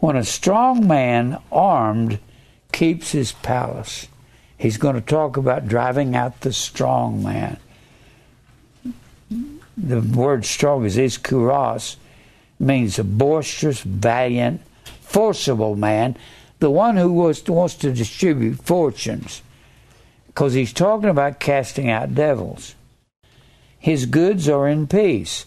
[0.00, 2.18] When a strong man, armed,
[2.72, 4.08] keeps his palace,
[4.56, 7.58] he's going to talk about driving out the strong man.
[9.76, 11.96] The word strong is ischouros,
[12.58, 14.62] means a boisterous, valiant,
[15.02, 16.16] forcible man,
[16.60, 19.42] the one who was, wants to distribute fortunes,
[20.28, 22.74] because he's talking about casting out devils.
[23.78, 25.44] His goods are in peace.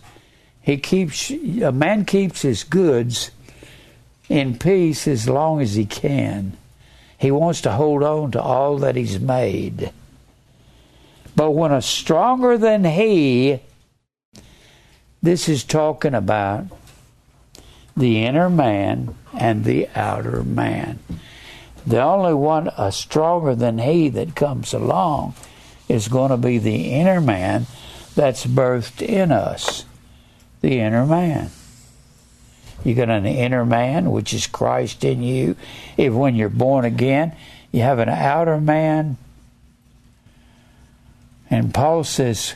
[0.62, 3.32] He keeps a man keeps his goods
[4.30, 6.58] in peace as long as he can.
[7.18, 9.92] He wants to hold on to all that he's made.
[11.36, 13.60] But when a stronger than he,
[15.22, 16.66] this is talking about
[17.96, 21.00] the inner man and the outer man.
[21.86, 25.36] The only one a stronger than he that comes along
[25.90, 27.68] is going to be the inner man
[28.16, 29.86] that's birthed in us.
[30.62, 31.52] The inner man.
[32.84, 35.56] You got an inner man, which is Christ in you.
[35.96, 37.36] If when you're born again,
[37.72, 39.18] you have an outer man.
[41.50, 42.56] And Paul says,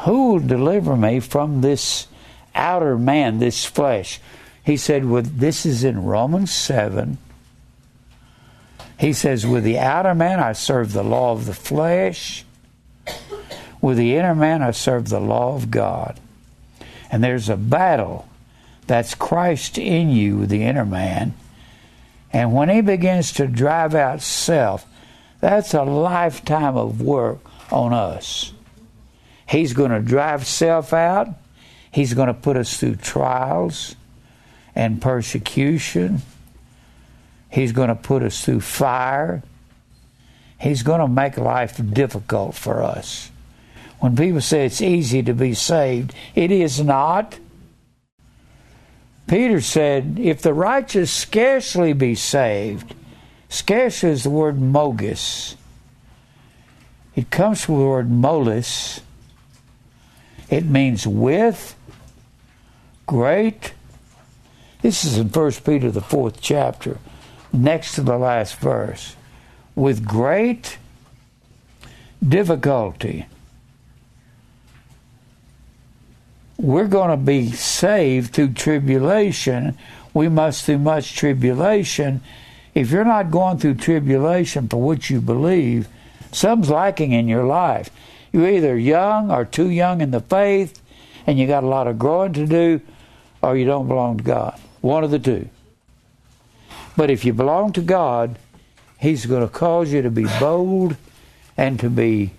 [0.00, 2.06] Who will deliver me from this
[2.54, 4.20] outer man, this flesh?
[4.64, 7.18] He said, with this is in Romans 7.
[8.98, 12.44] He says, With the outer man I serve the law of the flesh.
[13.80, 16.20] With the inner man I serve the law of God.
[17.10, 18.28] And there's a battle
[18.86, 21.34] that's Christ in you, the inner man.
[22.32, 24.86] And when he begins to drive out self,
[25.40, 27.40] that's a lifetime of work
[27.72, 28.52] on us.
[29.46, 31.28] He's going to drive self out.
[31.90, 33.96] He's going to put us through trials
[34.74, 36.22] and persecution.
[37.50, 39.42] He's going to put us through fire.
[40.58, 43.30] He's going to make life difficult for us.
[44.00, 47.36] When people say it's easy to be saved, it is not.
[49.26, 52.94] Peter said, If the righteous scarcely be saved,
[53.48, 55.56] scarcely is the word mogis.
[57.14, 59.00] It comes from the word molus.
[60.50, 61.74] It means with,
[63.06, 63.74] great.
[64.82, 66.98] This is in 1 Peter, the fourth chapter,
[67.52, 69.16] next to the last verse.
[69.74, 70.78] With great
[72.26, 73.26] difficulty
[76.62, 79.76] we're going to be saved through tribulation.
[80.14, 82.22] We must through much tribulation.
[82.72, 85.88] If you're not going through tribulation for what you believe,
[86.30, 87.90] something's lacking in your life.
[88.30, 90.80] You're either young or too young in the faith,
[91.26, 92.80] and you got a lot of growing to do,
[93.42, 94.58] or you don't belong to God.
[94.80, 95.48] One of the two.
[96.96, 98.38] But if you belong to God,
[99.00, 100.96] He's going to cause you to be bold
[101.56, 102.30] and to be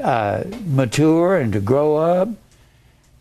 [0.00, 2.28] uh, mature and to grow up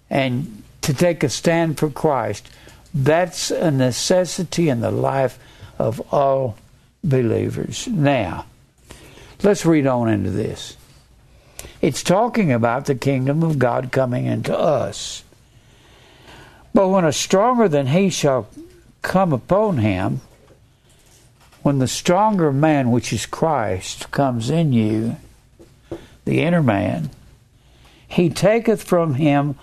[0.10, 2.50] and to take a stand for Christ.
[2.94, 5.38] That's a necessity in the life
[5.78, 6.58] of all
[7.04, 7.88] believers.
[7.88, 8.46] Now,
[9.44, 10.78] let's read on into this.
[11.82, 15.24] It's talking about the kingdom of God coming into us.
[16.74, 18.48] But when a stronger than he shall
[19.02, 20.22] come upon him,
[21.62, 25.18] when the stronger man, which is Christ, comes in you,
[26.26, 27.10] the inner man,
[28.08, 29.56] he taketh from him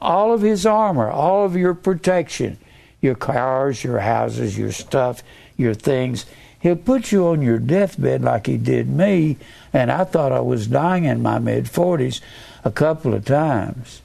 [0.00, 2.58] all of his armor, all of your protection,
[3.00, 5.22] your cars, your houses, your stuff,
[5.56, 6.26] your things.
[6.60, 9.36] He'll put you on your deathbed like he did me,
[9.72, 12.20] and I thought I was dying in my mid 40s
[12.64, 14.00] a couple of times.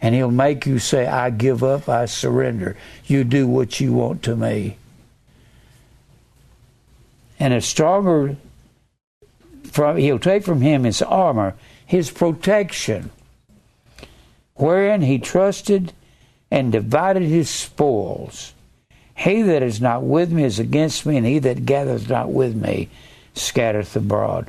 [0.00, 2.76] And he'll make you say, I give up, I surrender.
[3.06, 4.76] You do what you want to me.
[7.40, 8.36] And a stronger
[9.64, 13.10] from he'll take from him his armor, his protection,
[14.54, 15.92] wherein he trusted
[16.50, 18.52] and divided his spoils.
[19.16, 22.54] He that is not with me is against me, and he that gathereth not with
[22.54, 22.88] me
[23.34, 24.48] scattereth abroad.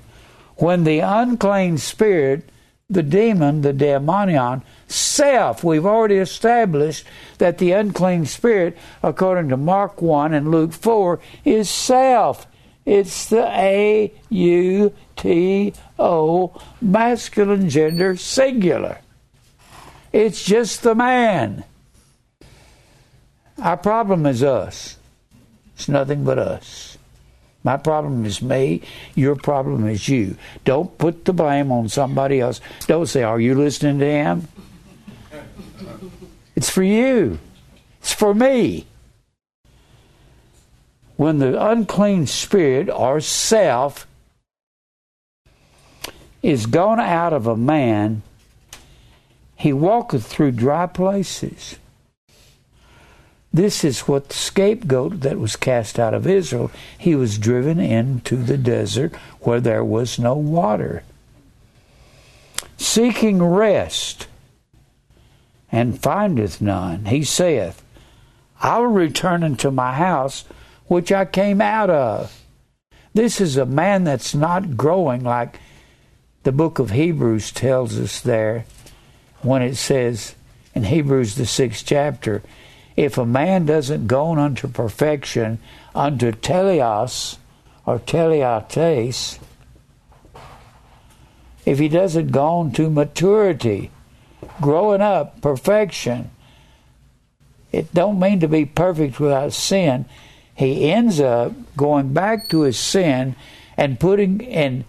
[0.58, 2.50] When the unclean spirit,
[2.90, 7.06] the demon, the daemonion, self, we've already established
[7.40, 12.48] that the unclean spirit, according to Mark 1 and Luke 4, is self.
[12.86, 19.00] It's the A U T O, masculine gender singular.
[20.16, 21.66] It's just the man.
[23.62, 24.96] Our problem is us.
[25.76, 26.98] It's nothing but us.
[27.66, 28.82] My problem is me.
[29.14, 30.38] Your problem is you.
[30.64, 32.62] Don't put the blame on somebody else.
[32.88, 34.48] Don't say, Are you listening to him?
[36.56, 37.38] It's for you.
[38.00, 38.86] It's for me.
[41.18, 44.08] When the unclean spirit or self
[46.42, 48.22] is gone out of a man,
[49.56, 51.78] he walketh through dry places.
[53.54, 56.72] This is what the scapegoat that was cast out of Israel.
[56.98, 61.04] He was driven into the desert where there was no water,
[62.78, 64.28] seeking rest,
[65.72, 67.06] and findeth none.
[67.06, 67.82] He saith,
[68.62, 70.44] I will return into my house
[70.88, 72.44] which I came out of.
[73.14, 75.60] This is a man that's not growing like
[76.44, 78.66] the book of Hebrews tells us there
[79.46, 80.36] when it says
[80.74, 82.42] in Hebrews, the sixth chapter,
[82.96, 85.60] if a man doesn't go on unto perfection,
[85.94, 87.38] unto teleos
[87.86, 89.40] or teleates,
[91.66, 93.92] if he doesn't go on to maturity,
[94.62, 96.32] growing up, perfection,
[97.72, 100.06] it don't mean to be perfect without sin.
[100.54, 103.36] He ends up going back to his sin
[103.76, 104.86] and putting and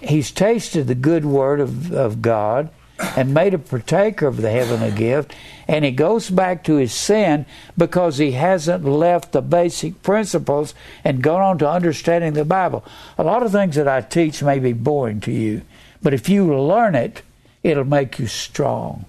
[0.00, 2.70] he's tasted the good word of, of God
[3.16, 5.34] and made a partaker of the heavenly gift,
[5.68, 7.46] and he goes back to his sin
[7.76, 10.74] because he hasn't left the basic principles
[11.04, 12.84] and gone on to understanding the Bible.
[13.18, 15.62] A lot of things that I teach may be boring to you,
[16.02, 17.22] but if you learn it,
[17.62, 19.04] it'll make you strong.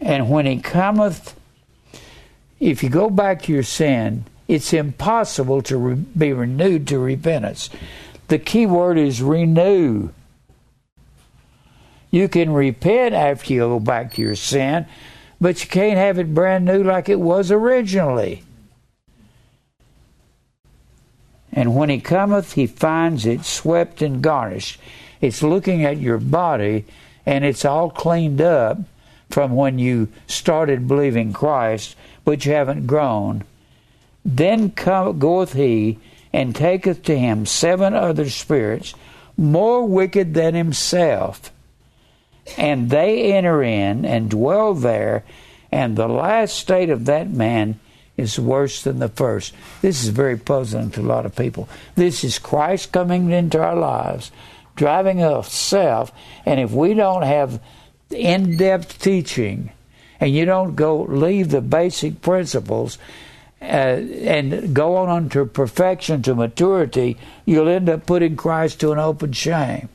[0.00, 1.34] And when he cometh,
[2.58, 7.70] if you go back to your sin, it's impossible to re- be renewed to repentance.
[8.28, 10.10] The key word is renew.
[12.12, 14.86] You can repent after you go back to your sin,
[15.40, 18.44] but you can't have it brand new like it was originally.
[21.52, 24.78] And when he cometh, he finds it swept and garnished.
[25.22, 26.84] It's looking at your body,
[27.24, 28.78] and it's all cleaned up
[29.30, 31.96] from when you started believing Christ,
[32.26, 33.44] but you haven't grown.
[34.22, 35.98] Then come, goeth he
[36.30, 38.94] and taketh to him seven other spirits
[39.36, 41.51] more wicked than himself
[42.56, 45.24] and they enter in and dwell there,
[45.70, 47.78] and the last state of that man
[48.16, 49.54] is worse than the first.
[49.80, 51.68] This is very puzzling to a lot of people.
[51.94, 54.30] This is Christ coming into our lives,
[54.76, 56.12] driving us self,
[56.44, 57.60] and if we don't have
[58.10, 59.72] in depth teaching,
[60.20, 62.98] and you don't go leave the basic principles,
[63.60, 67.16] uh, and go on unto perfection to maturity,
[67.46, 69.88] you'll end up putting Christ to an open shame.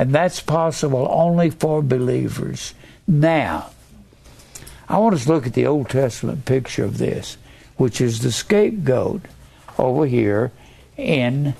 [0.00, 2.72] And that's possible only for believers.
[3.06, 3.68] Now,
[4.88, 7.36] I want us to look at the Old Testament picture of this,
[7.76, 9.20] which is the scapegoat
[9.76, 10.52] over here
[10.96, 11.52] in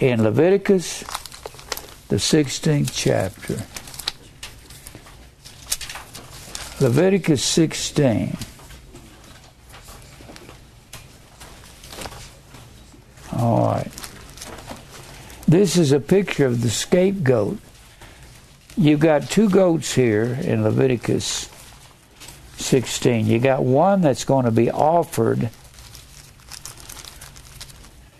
[0.00, 1.02] in Leviticus
[2.08, 3.58] the 16th chapter.
[6.82, 8.34] Leviticus 16.
[13.36, 14.01] All right.
[15.52, 17.58] This is a picture of the scapegoat.
[18.74, 21.50] You've got two goats here in Leviticus
[22.56, 23.26] 16.
[23.26, 25.50] You got one that's going to be offered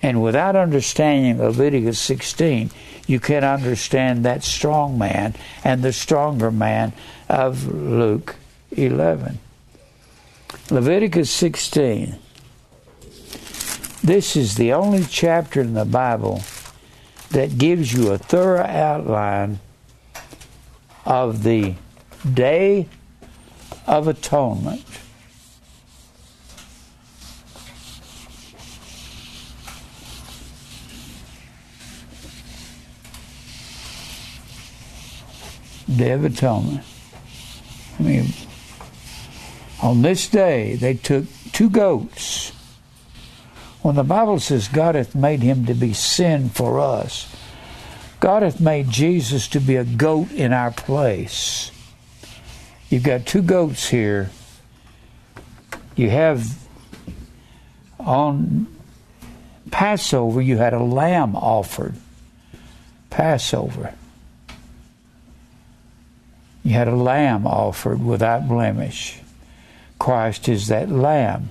[0.02, 2.70] And without understanding Leviticus 16,
[3.06, 6.92] you can't understand that strong man and the stronger man
[7.30, 8.36] of Luke
[8.72, 9.38] 11.
[10.70, 12.16] Leviticus 16.
[14.04, 16.42] This is the only chapter in the Bible
[17.32, 19.58] that gives you a thorough outline
[21.06, 21.74] of the
[22.30, 22.88] Day
[23.86, 24.84] of Atonement.
[35.96, 36.84] Day of Atonement.
[37.98, 38.26] I mean,
[39.82, 42.52] on this day they took two goats.
[43.82, 47.34] When the Bible says God hath made him to be sin for us,
[48.20, 51.72] God hath made Jesus to be a goat in our place.
[52.88, 54.30] You've got two goats here.
[55.96, 56.58] You have
[57.98, 58.68] on
[59.70, 61.94] Passover, you had a lamb offered.
[63.10, 63.94] Passover.
[66.62, 69.18] You had a lamb offered without blemish.
[69.98, 71.50] Christ is that lamb.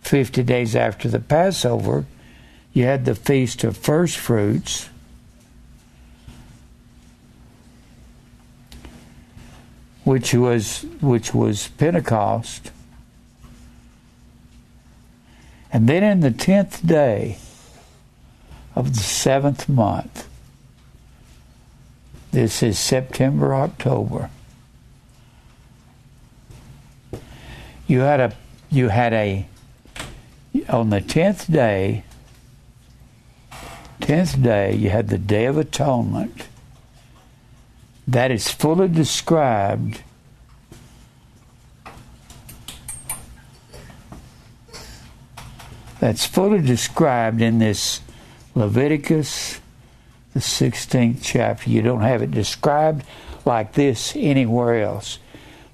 [0.00, 2.06] Fifty days after the Passover,
[2.72, 4.88] you had the Feast of First Fruits.
[10.04, 12.72] Which was which was Pentecost.
[15.72, 17.38] And then in the tenth day
[18.74, 20.26] of the seventh month,
[22.32, 24.30] this is September, October.
[27.86, 28.32] You had a
[28.70, 29.46] you had a
[30.68, 32.04] on the tenth day
[34.00, 36.48] tenth day you had the Day of Atonement.
[38.08, 40.02] That is fully described
[46.00, 48.00] that's fully described in this
[48.56, 49.60] Leviticus,
[50.34, 51.70] the 16th chapter.
[51.70, 53.04] You don't have it described
[53.44, 55.20] like this anywhere else.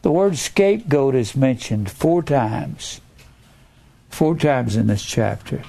[0.03, 3.01] The word scapegoat is mentioned four times.
[4.17, 5.63] Four times in this chapter.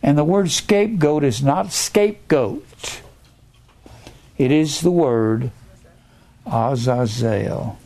[0.00, 3.00] And the word scapegoat is not scapegoat,
[4.38, 5.50] it is the word
[6.46, 7.76] Azazel.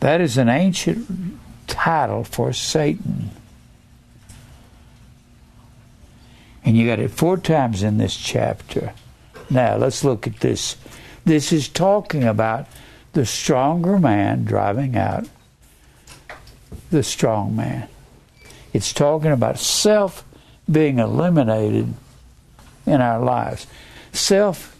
[0.00, 3.30] That is an ancient title for Satan.
[6.62, 8.92] And you got it four times in this chapter.
[9.48, 10.76] Now, let's look at this.
[11.24, 12.66] This is talking about
[13.14, 15.26] the stronger man driving out
[16.90, 17.88] the strong man.
[18.72, 20.24] It's talking about self
[20.70, 21.94] being eliminated
[22.86, 23.66] in our lives.
[24.12, 24.76] Self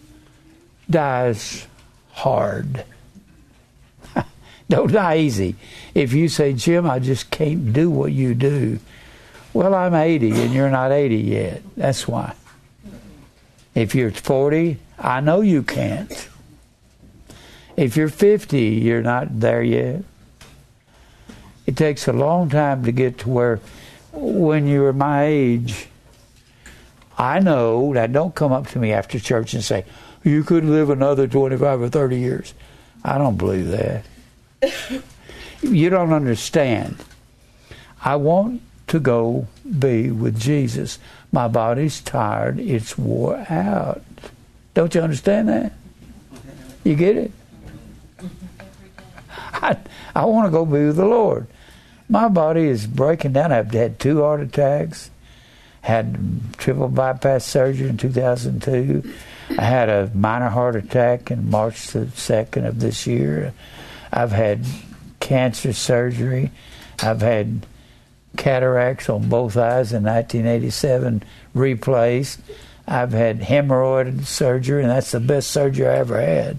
[0.88, 1.66] dies
[2.12, 2.84] hard.
[4.68, 5.56] Don't die easy.
[5.94, 8.78] If you say, Jim, I just can't do what you do,
[9.52, 11.62] well, I'm 80 and you're not 80 yet.
[11.76, 12.34] That's why.
[13.74, 16.28] If you're 40, I know you can't.
[17.76, 20.02] If you're 50, you're not there yet.
[21.68, 23.60] It takes a long time to get to where,
[24.10, 25.88] when you're my age,
[27.18, 29.84] I know that don't come up to me after church and say,
[30.24, 32.54] you could live another 25 or 30 years.
[33.04, 34.06] I don't believe that.
[35.60, 37.04] you don't understand.
[38.02, 39.46] I want to go
[39.78, 40.98] be with Jesus.
[41.32, 44.02] My body's tired, it's wore out.
[44.72, 45.74] Don't you understand that?
[46.82, 47.32] You get it?
[49.52, 49.76] I,
[50.16, 51.46] I want to go be with the Lord.
[52.08, 53.52] My body is breaking down.
[53.52, 55.10] I've had two heart attacks,
[55.82, 56.18] had
[56.56, 59.12] triple bypass surgery in 2002.
[59.58, 63.52] I had a minor heart attack in March the 2nd of this year.
[64.10, 64.64] I've had
[65.20, 66.50] cancer surgery.
[67.02, 67.66] I've had
[68.36, 72.40] cataracts on both eyes in 1987 replaced.
[72.86, 76.58] I've had hemorrhoid surgery, and that's the best surgery I ever had.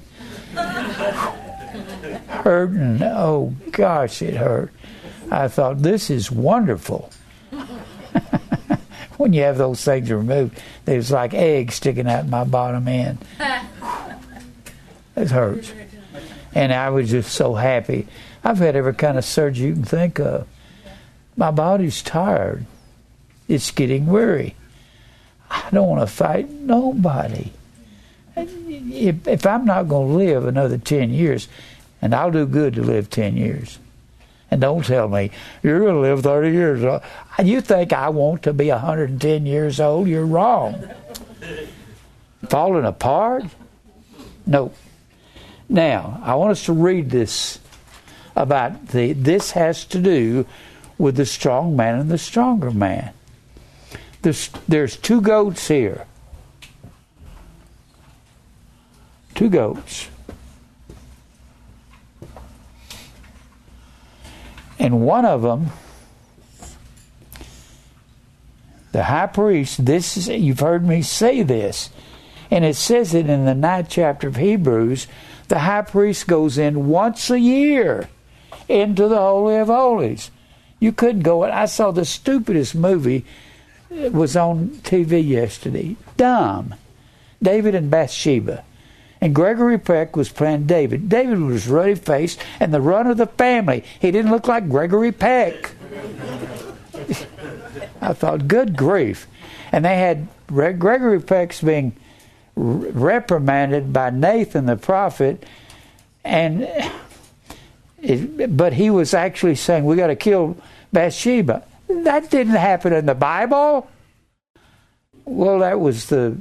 [2.28, 4.72] Hurting, oh gosh, it hurt.
[5.32, 7.12] I thought, this is wonderful.
[9.18, 13.20] when you have those things removed, there's like eggs sticking out my bottom end.
[15.16, 15.72] it hurts.
[16.54, 18.08] And I was just so happy.
[18.44, 20.48] I've had every kind of surgery you can think of.
[21.36, 22.66] My body's tired.
[23.48, 24.56] It's getting weary.
[25.50, 27.52] I don't want to fight nobody.
[28.36, 31.48] If, if I'm not going to live another 10 years,
[32.02, 33.80] and I'll do good to live 10 years.
[34.52, 35.32] And don't tell me,
[35.62, 36.84] you're going to live 30 years.
[36.84, 37.02] Old.
[37.44, 40.08] You think I want to be 110 years old?
[40.08, 40.90] You're wrong.
[42.50, 43.44] Falling apart?
[44.46, 44.72] No.
[45.68, 47.60] Now, I want us to read this
[48.36, 50.48] about the, this has to do
[50.98, 53.14] with the strong man and the stronger man.
[54.22, 56.06] There's, there's two goats here.
[59.36, 60.10] Two goats.
[64.80, 65.68] And one of them,
[68.94, 71.90] the high priest, this is, you've heard me say this,
[72.50, 75.08] and it says it in the ninth chapter of Hebrews,
[75.50, 78.08] the high priest goes in once a year
[78.70, 80.32] into the Holy of Holies.
[80.80, 81.52] You couldn't go in.
[81.52, 83.26] I saw the stupidest movie.
[83.92, 85.98] It was on TV yesterday.
[86.16, 86.76] Dumb.
[87.42, 88.64] David and Bathsheba.
[89.22, 91.10] And Gregory Peck was playing David.
[91.10, 93.84] David was ruddy faced and the run of the family.
[94.00, 95.72] He didn't look like Gregory Peck.
[98.02, 99.28] I thought, good grief.
[99.72, 101.96] And they had Gregory Peck's being
[102.60, 105.46] reprimanded by Nathan the prophet,
[106.24, 106.68] and
[108.02, 110.58] it, but he was actually saying, "We got to kill
[110.92, 113.90] Bathsheba." That didn't happen in the Bible.
[115.26, 116.38] Well, that was the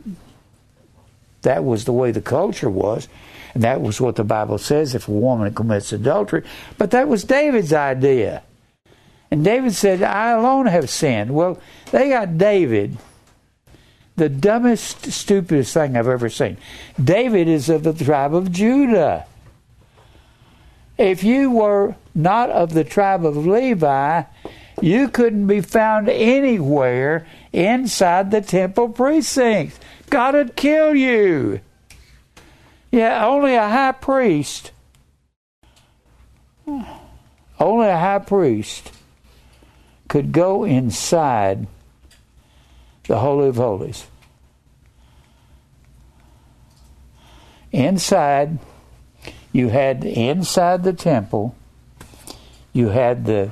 [1.49, 3.09] that was the way the culture was.
[3.55, 6.43] And that was what the Bible says if a woman commits adultery.
[6.77, 8.43] But that was David's idea.
[9.31, 11.35] And David said, I alone have sinned.
[11.35, 11.59] Well,
[11.91, 12.99] they got David,
[14.17, 16.59] the dumbest, stupidest thing I've ever seen.
[17.03, 19.25] David is of the tribe of Judah.
[20.99, 24.23] If you were not of the tribe of Levi,
[24.83, 29.81] you couldn't be found anywhere inside the temple precincts.
[30.11, 31.61] God would kill you.
[32.91, 34.73] Yeah, only a high priest,
[36.65, 36.83] hmm.
[37.61, 38.93] only a high priest
[40.09, 41.67] could go inside
[43.07, 44.07] the Holy of Holies.
[47.71, 48.59] Inside,
[49.53, 51.55] you had inside the temple,
[52.73, 53.51] you had the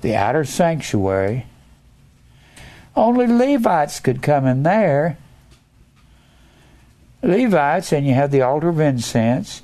[0.00, 1.46] the outer sanctuary,
[2.96, 5.18] only Levites could come in there.
[7.22, 9.62] Levites, and you had the altar of incense,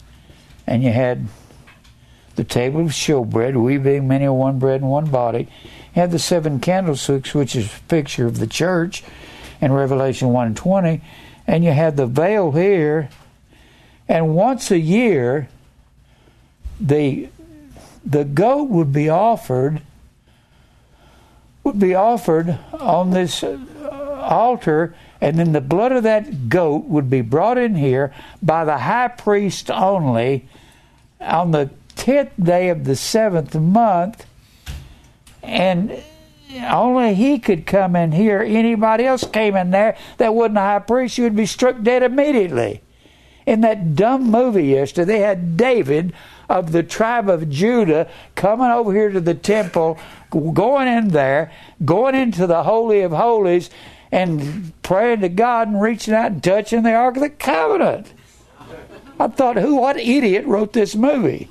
[0.67, 1.27] and you had
[2.37, 5.49] the table of showbread, we being many of one bread and one body.
[5.95, 9.03] You had the seven candlesticks, which is a picture of the church
[9.61, 11.01] in Revelation 1 and 20.
[11.47, 13.09] And you had the veil here.
[14.07, 15.49] And once a year,
[16.79, 17.29] the
[18.05, 19.83] the goat would be offered
[21.67, 23.59] would be offered on this uh,
[24.23, 28.79] altar, and then the blood of that goat would be brought in here by the
[28.79, 30.49] high priest only
[31.21, 34.25] on the tenth day of the seventh month,
[35.43, 36.01] and
[36.71, 38.41] only he could come in here.
[38.41, 42.05] Anybody else came in there that wasn't a high priest, you would be struck dead
[42.05, 42.81] immediately.
[43.45, 46.13] In that dumb movie yesterday, they had David
[46.49, 49.99] of the tribe of Judah coming over here to the temple,
[50.31, 51.53] going in there,
[51.85, 53.71] going into the Holy of Holies,
[54.13, 58.13] and praying to God and reaching out and touching the Ark of the Covenant.
[59.19, 61.49] I thought, who, what idiot wrote this movie?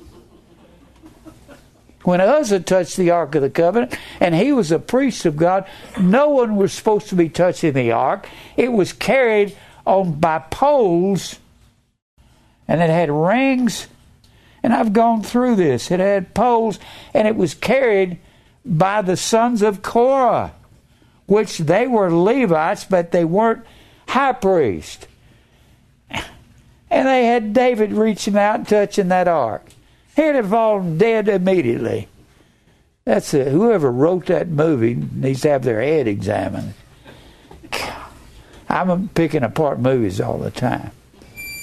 [2.04, 5.66] When Uzzah touched the Ark of the Covenant, and he was a priest of God,
[6.00, 8.28] no one was supposed to be touching the Ark.
[8.56, 11.40] It was carried on by poles,
[12.68, 13.88] and it had rings
[14.66, 15.92] and I've gone through this.
[15.92, 16.80] It had poles,
[17.14, 18.18] and it was carried
[18.64, 20.54] by the sons of Korah,
[21.26, 23.64] which they were Levites, but they weren't
[24.08, 25.06] high priests.
[26.10, 29.66] And they had David reaching out and touching that ark.
[30.16, 32.08] He'd have fallen dead immediately.
[33.04, 36.74] That's a, whoever wrote that movie needs to have their head examined.
[38.68, 40.90] I'm picking apart movies all the time.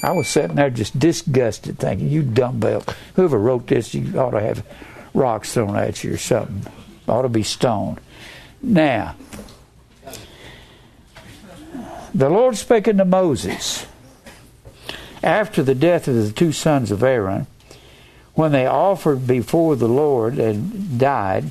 [0.04, 2.84] I was sitting there just disgusted, thinking, "You dumbbell!
[3.16, 4.66] Whoever wrote this, you ought to have
[5.14, 6.66] rocks thrown at you or something.
[7.08, 8.02] Ought to be stoned."
[8.62, 9.16] Now,
[12.14, 13.86] the Lord spake unto Moses
[15.24, 17.48] after the death of the two sons of Aaron,
[18.34, 21.46] when they offered before the Lord and died.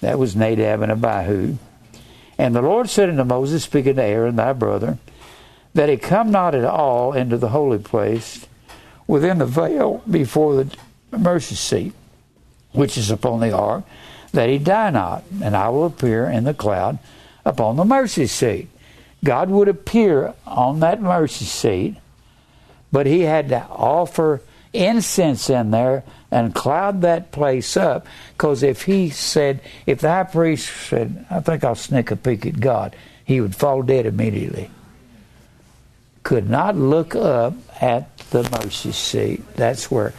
[0.00, 1.56] That was Nadab and Abihu.
[2.38, 4.98] And the Lord said unto Moses, speaking to Aaron, thy brother,
[5.78, 8.44] that he come not at all into the holy place
[9.06, 10.76] within the veil before the
[11.16, 11.92] mercy seat,
[12.72, 13.84] which is upon the ark,
[14.32, 16.98] that he die not, and I will appear in the cloud
[17.44, 18.68] upon the mercy seat.
[19.22, 21.94] God would appear on that mercy seat,
[22.90, 26.02] but he had to offer incense in there
[26.32, 28.04] and cloud that place up.
[28.32, 32.46] Because if he said, if the high priest said, I think I'll sneak a peek
[32.46, 34.72] at God, he would fall dead immediately
[36.28, 39.42] could not look up at the mercy seat.
[39.54, 40.12] That's where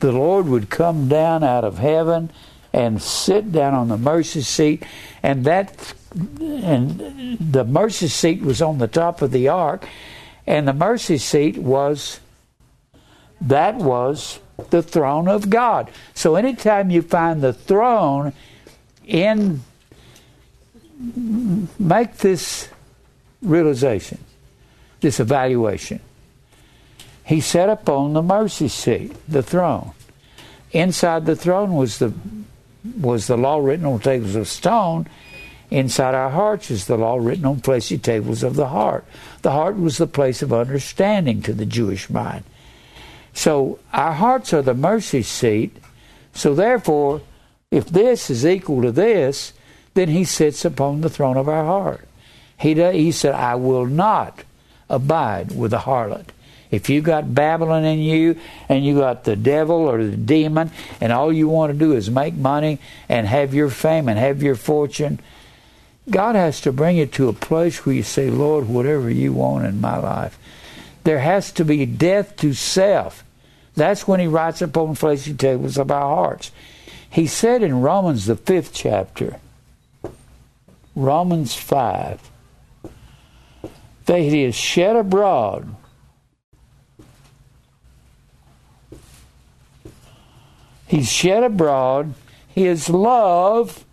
[0.00, 2.30] the Lord would come down out of heaven
[2.72, 4.84] and sit down on the mercy seat,
[5.22, 5.92] and that
[6.40, 9.86] and the mercy seat was on the top of the ark,
[10.46, 12.20] and the mercy seat was
[13.38, 15.90] that was the throne of God.
[16.14, 18.32] So anytime you find the throne
[19.06, 19.60] in
[21.78, 22.70] make this
[23.42, 24.24] realization,
[25.00, 26.00] this evaluation.
[27.24, 29.92] He sat upon the mercy seat, the throne.
[30.72, 32.12] Inside the throne was the
[33.00, 35.06] was the law written on tables of stone.
[35.70, 39.04] Inside our hearts is the law written on fleshy tables of the heart.
[39.42, 42.44] The heart was the place of understanding to the Jewish mind.
[43.34, 45.76] So our hearts are the mercy seat.
[46.32, 47.20] So therefore,
[47.70, 49.52] if this is equal to this,
[49.94, 52.08] then he sits upon the throne of our heart.
[52.58, 54.42] He, he said, I will not
[54.88, 56.26] abide with the harlot.
[56.70, 58.36] If you got Babylon in you
[58.68, 60.70] and you got the devil or the demon
[61.00, 62.78] and all you want to do is make money
[63.08, 65.18] and have your fame and have your fortune,
[66.10, 69.66] God has to bring you to a place where you say, Lord, whatever you want
[69.66, 70.38] in my life.
[71.04, 73.24] There has to be death to self.
[73.74, 76.50] That's when he writes upon fleshy tables of our hearts.
[77.08, 79.36] He said in Romans, the fifth chapter,
[80.94, 82.20] Romans 5,
[84.08, 85.74] that he is shed abroad
[90.88, 92.14] He's shed abroad
[92.48, 93.84] his love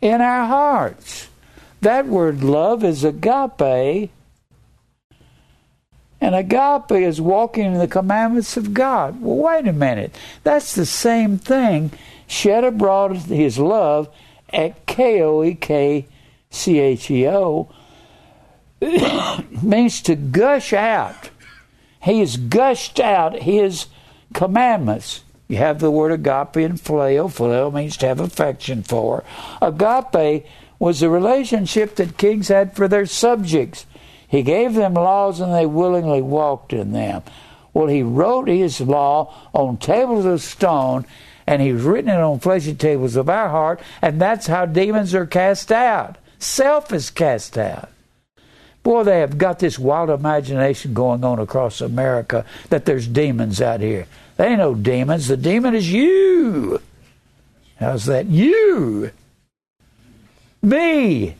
[0.00, 1.28] in our hearts.
[1.80, 4.10] That word love is agape.
[6.20, 9.20] And agape is walking in the commandments of God.
[9.20, 10.14] Well, wait a minute.
[10.44, 11.90] That's the same thing.
[12.28, 14.08] Shed abroad his love
[14.52, 16.06] at K O E K
[16.50, 17.68] C H E O
[19.62, 21.30] means to gush out.
[22.02, 23.86] He has gushed out his
[24.32, 25.24] commandments.
[25.48, 27.28] You have the word agape and phileo.
[27.28, 29.24] Phileo means to have affection for.
[29.60, 30.46] Agape
[30.78, 33.86] was the relationship that kings had for their subjects.
[34.28, 37.22] He gave them laws and they willingly walked in them.
[37.72, 41.06] Well, he wrote his law on tables of stone
[41.46, 45.24] and he's written it on fleshy tables of our heart, and that's how demons are
[45.24, 46.18] cast out.
[46.38, 47.88] Self is cast out.
[48.88, 53.82] Boy, they have got this wild imagination going on across America that there's demons out
[53.82, 54.06] here.
[54.38, 55.28] They ain't no demons.
[55.28, 56.80] The demon is you.
[57.78, 58.28] How's that?
[58.28, 59.10] You.
[60.62, 61.34] Me.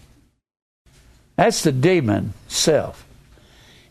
[1.37, 3.07] That's the demon self.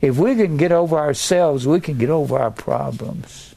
[0.01, 3.55] If we can get over ourselves, we can get over our problems.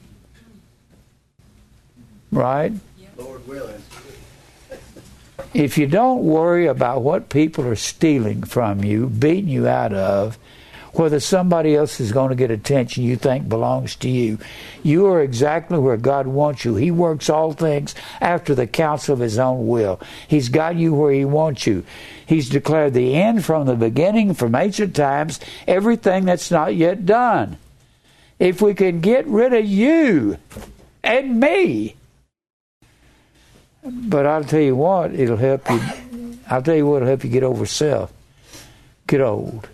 [2.33, 2.73] Right?
[3.19, 3.83] Lord willing
[5.53, 10.39] if you don't worry about what people are stealing from you, beating you out of,
[10.93, 14.39] whether somebody else is going to get attention you think belongs to you,
[14.83, 16.75] you are exactly where God wants you.
[16.75, 20.01] He works all things after the counsel of His own will.
[20.27, 21.85] He's got you where He wants you.
[22.27, 27.57] He's declared the end from the beginning, from ancient times, everything that's not yet done.
[28.39, 30.39] If we can get rid of you
[31.05, 31.95] and me,
[33.83, 35.81] but I'll tell you what, it'll help you.
[36.49, 38.13] I'll tell you what, it'll help you get over self.
[39.07, 39.69] Get old.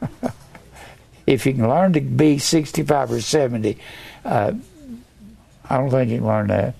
[1.26, 3.78] if you can learn to be 65 or 70,
[4.24, 4.52] uh,
[5.68, 6.74] I don't think you can learn that.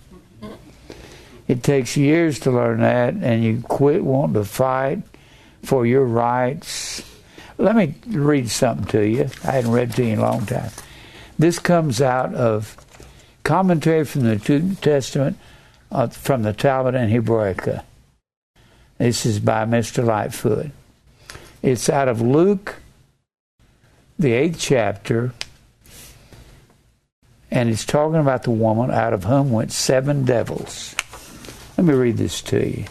[1.47, 5.03] It takes years to learn that, and you quit wanting to fight
[5.62, 7.03] for your rights.
[7.59, 9.31] Let me read something to you.
[9.45, 10.71] I hadn't read to you in a long time.
[11.39, 12.77] This comes out of
[13.43, 15.37] commentary from the New Testament
[15.91, 17.85] uh, from the Talmud and Hebraica.
[18.99, 20.05] This is by Mr.
[20.05, 20.70] Lightfoot.
[21.62, 22.76] It's out of Luke,
[24.18, 25.32] the eighth chapter,
[27.51, 30.95] and it's talking about the woman out of whom went seven devils.
[31.76, 32.85] Let me read this to you.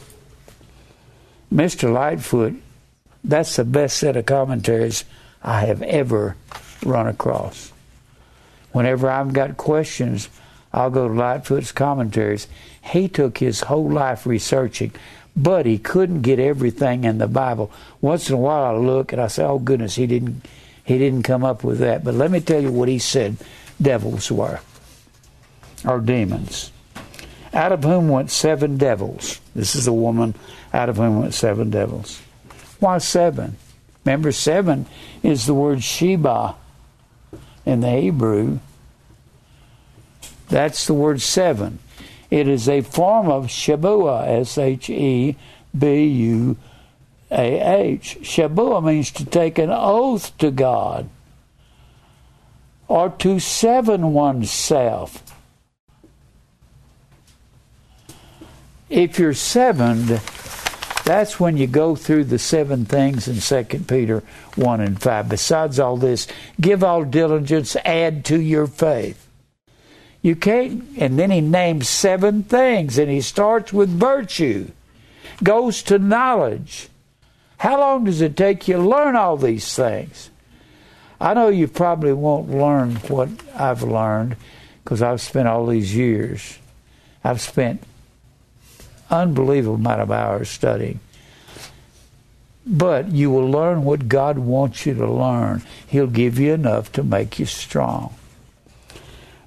[1.54, 1.92] Mr.
[1.92, 2.56] Lightfoot,
[3.24, 5.06] that's the best set of commentaries
[5.44, 6.36] I have ever
[6.84, 7.72] run across.
[8.72, 10.30] Whenever I've got questions,
[10.74, 12.48] I'll go to Lightfoot's commentaries.
[12.84, 14.92] He took his whole life researching,
[15.36, 17.72] but he couldn't get everything in the Bible.
[18.02, 20.46] Once in a while, I look and I say, "Oh goodness, he didn't,
[20.84, 23.38] he didn't come up with that." But let me tell you what he said:
[23.82, 24.60] devils were,
[25.86, 26.72] or demons,
[27.54, 29.40] out of whom went seven devils.
[29.56, 30.36] This is a woman
[30.74, 32.22] out of whom went seven devils.
[32.80, 33.58] Why seven?
[34.04, 34.86] Remember, seven
[35.24, 36.56] is the word Sheba
[37.66, 38.60] in the Hebrew.
[40.50, 41.80] That's the word seven.
[42.34, 45.36] It is a form of Shabua, S H E
[45.78, 46.58] B U
[47.30, 48.18] A H.
[48.22, 51.10] Shabua means to take an oath to God
[52.88, 55.24] or to seven oneself.
[58.90, 60.22] if you're sevened,
[61.04, 64.24] that's when you go through the seven things in 2 Peter
[64.56, 65.30] 1 and 5.
[65.30, 66.28] Besides all this,
[66.60, 69.23] give all diligence, add to your faith.
[70.24, 74.72] You can't, and then he names seven things, and he starts with virtue,
[75.44, 76.88] goes to knowledge.
[77.58, 80.30] How long does it take you to learn all these things?
[81.20, 84.38] I know you probably won't learn what I've learned
[84.84, 86.58] because I've spent all these years.
[87.22, 87.84] I've spent
[89.10, 91.02] unbelievable amount of hours studying.
[92.66, 95.64] But you will learn what God wants you to learn.
[95.86, 98.16] He'll give you enough to make you strong.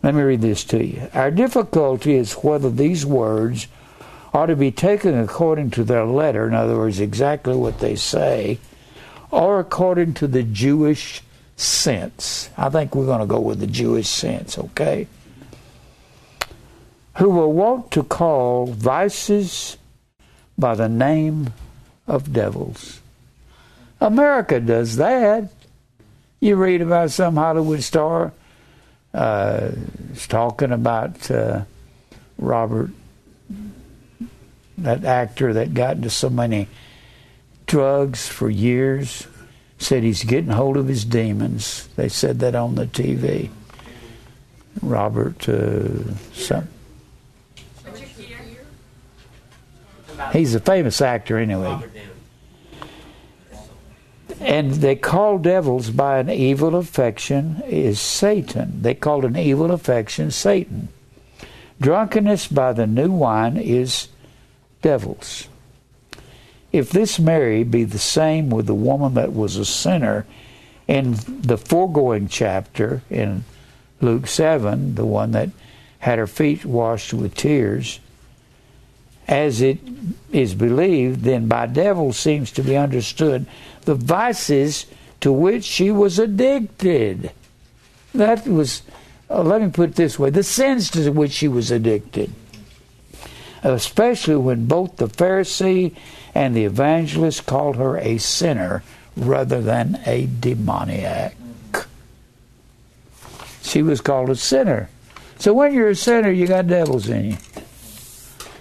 [0.07, 1.11] Let me read this to you.
[1.15, 3.67] Our difficulty is whether these words
[4.33, 8.61] are to be taken according to their letter, in other words, exactly what they say,
[9.33, 11.23] or according to the Jewish
[11.57, 12.51] sense.
[12.57, 15.09] I think we're going to go with the Jewish sense, okay?
[17.17, 19.77] who were wont to call vices
[20.57, 21.53] by the name
[22.07, 23.01] of devils.
[24.01, 25.51] America does that.
[26.41, 28.33] You read about some Hollywood star
[29.15, 29.71] uh,
[30.29, 31.63] talking about uh,
[32.39, 32.91] Robert,
[34.79, 36.69] that actor that got into so many
[37.67, 39.27] drugs for years,
[39.79, 41.89] said he's getting hold of his demons.
[41.97, 43.51] They said that on the TV.
[44.83, 46.69] Robert, uh, some,
[50.33, 51.79] He's a famous actor anyway.
[54.41, 58.83] And they call devils by an evil affection is Satan.
[58.83, 60.89] They call an evil affection Satan.
[61.81, 64.09] Drunkenness by the new wine is
[64.83, 65.49] devils.
[66.73, 70.27] If this Mary be the same with the woman that was a sinner
[70.87, 73.45] in the foregoing chapter in
[74.01, 75.51] Luke 7, the one that
[76.01, 78.01] had her feet washed with tears,
[79.27, 79.79] as it
[80.33, 83.47] is believed, then by devils seems to be understood
[83.87, 84.87] the vices
[85.21, 87.33] to which she was addicted.
[88.15, 88.83] That was,
[89.31, 92.33] uh, let me put it this way the sins to which she was addicted.
[93.63, 95.97] Especially when both the Pharisee
[96.35, 98.83] and the evangelist called her a sinner
[99.17, 101.35] rather than a demoniac.
[103.63, 104.89] She was called a sinner.
[105.39, 107.37] So when you're a sinner, you got devils in you.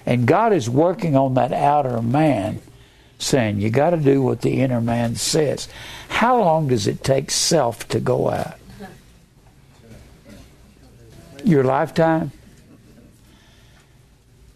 [0.06, 2.62] And God is working on that outer man,
[3.20, 5.68] saying, You got to do what the inner man says.
[6.10, 8.58] How long does it take self to go out?
[11.44, 12.32] Your lifetime?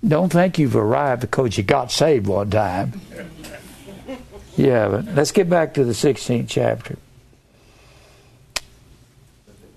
[0.08, 3.02] Don't think you've arrived because you got saved one time.
[4.56, 6.98] Yeah, but let's get back to the 16th chapter.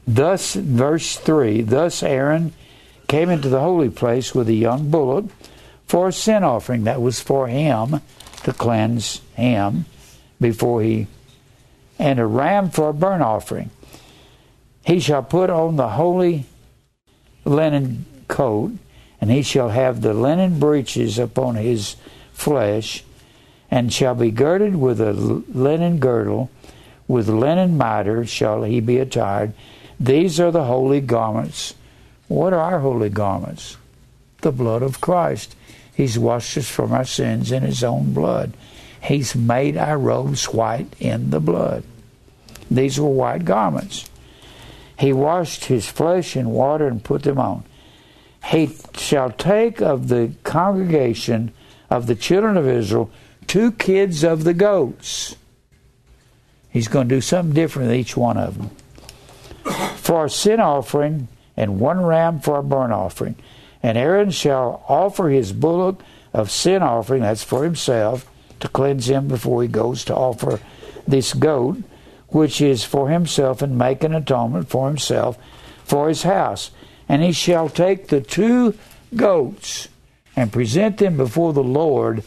[0.07, 2.53] Thus, verse 3 Thus Aaron
[3.09, 5.27] came into the holy place with a young bullock
[5.87, 8.01] for a sin offering that was for him
[8.45, 9.85] to cleanse him
[10.41, 11.07] before he
[11.99, 13.71] and a ram for a burnt offering.
[14.85, 16.47] He shall put on the holy
[17.45, 18.73] linen coat
[19.21, 21.97] and he shall have the linen breeches upon his
[22.33, 23.05] flesh
[23.71, 26.51] and shall be girded with a linen girdle.
[27.07, 29.53] With linen mitre shall he be attired.
[30.01, 31.75] These are the holy garments.
[32.27, 33.77] What are our holy garments?
[34.41, 35.55] The blood of christ
[35.95, 38.55] He's washed us from our sins in His own blood.
[39.03, 41.85] He's made our robes white in the blood.
[42.71, 44.09] These were white garments.
[44.99, 47.65] He washed his flesh in water and put them on.
[48.45, 51.53] He shall take of the congregation
[51.91, 53.11] of the children of Israel
[53.49, 55.37] two kids of the goats.
[56.71, 58.71] He's going to do something different with each one of them.
[59.97, 63.37] For a sin offering and one ram for a burnt offering.
[63.83, 66.01] And Aaron shall offer his bullock
[66.33, 68.31] of sin offering, that's for himself,
[68.61, 70.61] to cleanse him before he goes to offer
[71.07, 71.79] this goat,
[72.29, 75.37] which is for himself, and make an atonement for himself
[75.85, 76.71] for his house.
[77.09, 78.79] And he shall take the two
[79.15, 79.89] goats
[80.37, 82.23] and present them before the Lord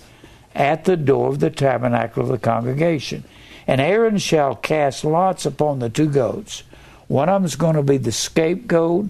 [0.53, 3.24] at the door of the tabernacle of the congregation.
[3.66, 6.64] And Aaron shall cast lots upon the two goats.
[7.08, 9.08] One of them is going to be the scapegoat,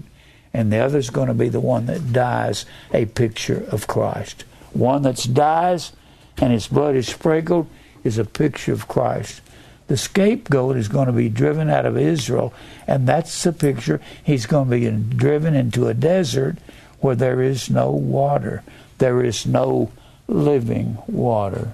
[0.56, 4.44] and the other is going to be the one that dies a picture of Christ.
[4.72, 5.92] One that dies
[6.38, 7.68] and his blood is sprinkled
[8.04, 9.42] is a picture of Christ.
[9.88, 12.52] The scapegoat is going to be driven out of Israel,
[12.86, 14.00] and that's the picture.
[14.24, 16.56] He's going to be driven into a desert
[17.00, 18.62] where there is no water,
[18.98, 19.92] there is no
[20.26, 21.72] living water.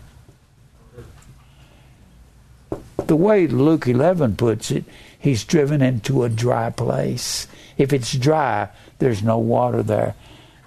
[3.06, 4.84] The way Luke 11 puts it,
[5.22, 7.46] he's driven into a dry place.
[7.78, 8.68] If it's dry,
[8.98, 10.14] there's no water there.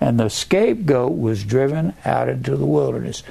[0.02, 3.24] and the scapegoat was driven out into the wilderness.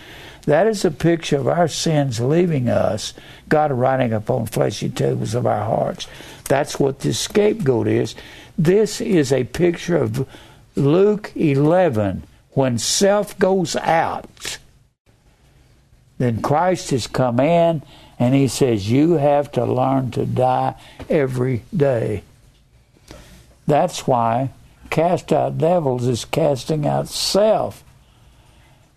[0.47, 3.15] That is a picture of our sins leaving us,
[3.49, 6.07] God writing upon fleshy tables of our hearts.
[6.49, 8.15] That's what this scapegoat is.
[8.59, 10.27] This is a picture of
[10.75, 14.59] Luke 11 when self goes out.
[16.19, 17.83] Then Christ has come in
[18.19, 20.75] and he says, You have to learn to die
[21.09, 22.23] every day.
[23.67, 24.51] That's why
[24.91, 27.83] cast out devils is casting out self.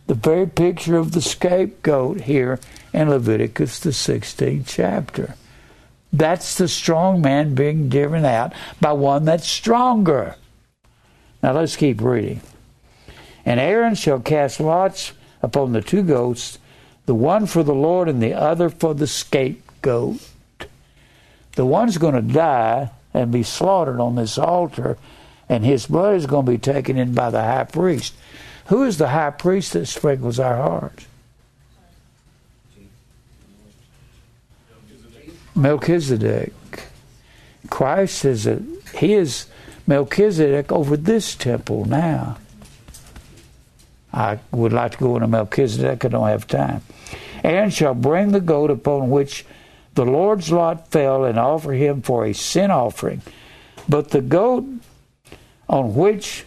[0.07, 2.59] The very picture of the scapegoat here
[2.93, 5.35] in Leviticus, the 16th chapter.
[6.13, 10.35] That's the strong man being driven out by one that's stronger.
[11.43, 12.41] Now let's keep reading.
[13.45, 16.57] And Aaron shall cast lots upon the two goats,
[17.07, 20.19] the one for the Lord and the other for the scapegoat.
[21.55, 24.97] The one's going to die and be slaughtered on this altar,
[25.49, 28.13] and his blood is going to be taken in by the high priest.
[28.67, 31.07] Who is the high priest that sprinkles our hearts?
[35.55, 36.53] Melchizedek.
[37.69, 38.61] Christ is a,
[38.95, 39.47] he is
[39.87, 42.37] Melchizedek over this temple now.
[44.13, 46.81] I would like to go into Melchizedek, I don't have time.
[47.43, 49.45] And shall bring the goat upon which
[49.93, 53.21] the Lord's lot fell and offer him for a sin offering.
[53.89, 54.65] But the goat
[55.67, 56.45] on which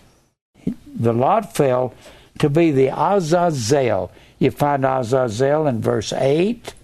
[0.95, 1.95] the lot fell
[2.39, 4.13] to be the Azazel.
[4.39, 6.75] You find Azazel in verse 8.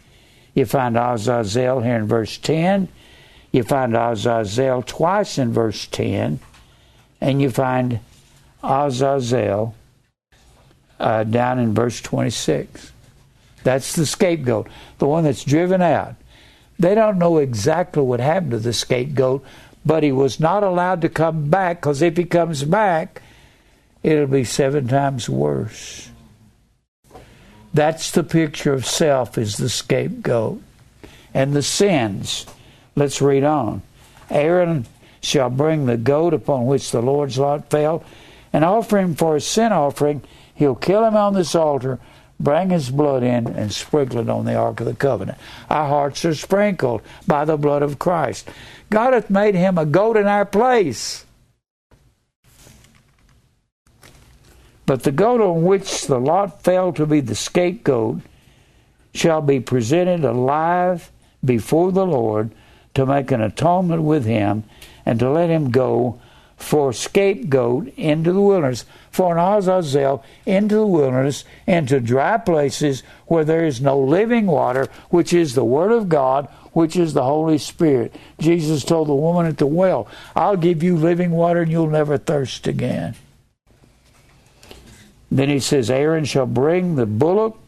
[0.54, 2.88] You find Azazel here in verse 10.
[3.52, 6.40] You find Azazel twice in verse 10.
[7.20, 8.00] And you find
[8.62, 9.74] Azazel
[10.98, 12.92] uh, down in verse 26.
[13.66, 16.14] That's the scapegoat, the one that's driven out.
[16.78, 19.44] They don't know exactly what happened to the scapegoat,
[19.84, 23.22] but he was not allowed to come back because if he comes back,
[24.04, 26.10] it'll be seven times worse.
[27.74, 30.62] That's the picture of self is the scapegoat.
[31.34, 32.46] And the sins.
[32.94, 33.82] Let's read on.
[34.30, 34.86] Aaron
[35.20, 38.04] shall bring the goat upon which the Lord's lot fell
[38.52, 40.22] and offer him for a sin offering.
[40.54, 41.98] He'll kill him on this altar
[42.38, 45.38] bring his blood in and sprinkle it on the Ark of the Covenant.
[45.70, 48.48] Our hearts are sprinkled by the blood of Christ.
[48.90, 51.24] God hath made him a goat in our place.
[54.84, 58.20] But the goat on which the lot fell to be the scapegoat
[59.12, 61.10] shall be presented alive
[61.44, 62.52] before the Lord
[62.94, 64.64] to make an atonement with him
[65.04, 66.20] and to let him go
[66.56, 73.44] for scapegoat into the wilderness, for an Azazel into the wilderness, into dry places where
[73.44, 77.58] there is no living water, which is the Word of God, which is the Holy
[77.58, 78.14] Spirit.
[78.38, 82.18] Jesus told the woman at the well, I'll give you living water and you'll never
[82.18, 83.14] thirst again.
[85.30, 87.58] Then he says, Aaron shall bring the bullock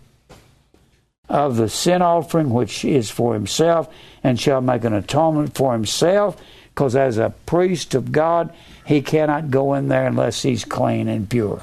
[1.28, 6.40] of the sin offering, which is for himself, and shall make an atonement for himself,
[6.70, 8.52] because as a priest of God,
[8.88, 11.60] he cannot go in there unless he's clean and pure.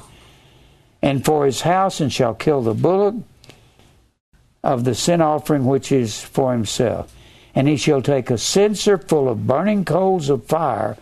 [1.02, 3.16] And for his house, and shall kill the bullock
[4.62, 7.12] of the sin offering which is for himself.
[7.52, 10.96] And he shall take a censer full of burning coals of fire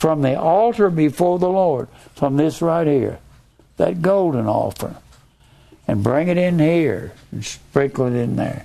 [0.00, 3.20] from the altar before the Lord, from this right here,
[3.76, 4.96] that golden altar,
[5.86, 8.64] and bring it in here and sprinkle it in there.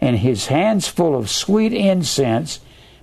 [0.00, 2.60] And his hands full of sweet incense,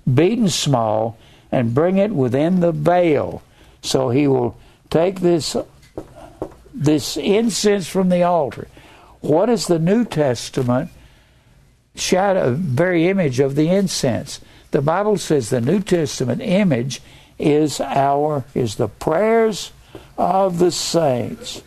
[0.07, 1.18] beaten small,
[1.54, 3.44] and bring it within the veil.
[3.84, 4.58] So he will
[4.90, 5.56] take this
[6.74, 8.68] this incense from the altar.
[9.22, 10.90] What is the New Testament
[11.96, 14.42] shadow, very image of the incense?
[14.72, 17.02] The Bible says the New Testament image
[17.38, 19.72] is our is the prayers
[20.18, 21.62] of the saints.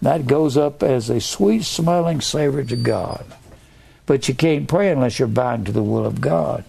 [0.00, 3.26] That goes up as a sweet smelling savor to God.
[4.06, 6.64] But you can't pray unless you're bound to the will of God.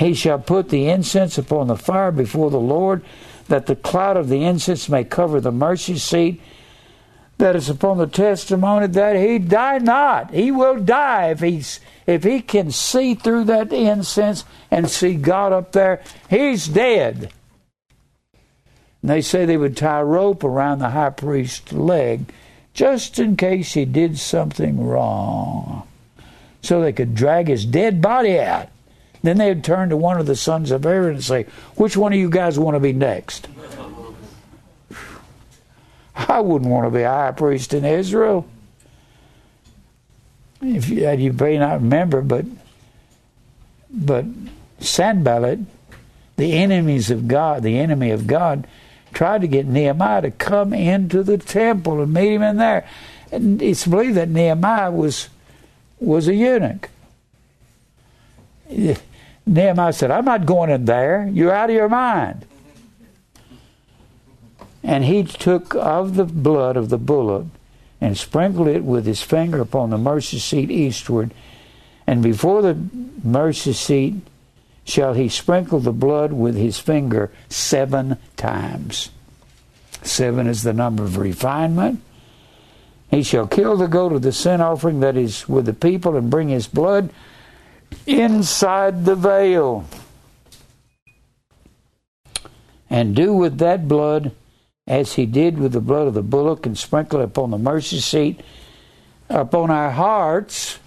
[0.00, 3.04] He shall put the incense upon the fire before the Lord,
[3.48, 6.40] that the cloud of the incense may cover the mercy seat
[7.36, 10.30] that is upon the testimony that he die not.
[10.30, 15.52] He will die if he's if he can see through that incense and see God
[15.52, 17.30] up there, he's dead.
[19.02, 22.32] And they say they would tie a rope around the high priest's leg
[22.72, 25.86] just in case he did something wrong.
[26.62, 28.70] So they could drag his dead body out.
[29.22, 32.18] Then they'd turn to one of the sons of Aaron and say, Which one of
[32.18, 33.48] you guys want to be next?
[36.14, 38.46] I wouldn't want to be a high priest in Israel.
[40.62, 42.44] If you, you may not remember, but
[43.90, 44.24] but
[44.78, 45.60] Sanballat,
[46.36, 48.66] the enemies of God, the enemy of God,
[49.12, 52.86] tried to get Nehemiah to come into the temple and meet him in there.
[53.32, 55.28] And it's believed that Nehemiah was
[55.98, 56.88] was a eunuch.
[59.46, 61.28] Nehemiah said, I'm not going in there.
[61.32, 62.46] You're out of your mind.
[64.82, 67.46] And he took of the blood of the bullock
[68.00, 71.32] and sprinkled it with his finger upon the mercy seat eastward.
[72.06, 72.78] And before the
[73.22, 74.14] mercy seat
[74.84, 79.10] shall he sprinkle the blood with his finger seven times.
[80.02, 82.00] Seven is the number of refinement.
[83.10, 86.30] He shall kill the goat of the sin offering that is with the people and
[86.30, 87.10] bring his blood
[88.06, 89.84] inside the veil.
[92.88, 94.32] And do with that blood
[94.86, 98.00] as he did with the blood of the bullock and sprinkle it upon the mercy
[98.00, 98.40] seat
[99.30, 100.78] upon our hearts.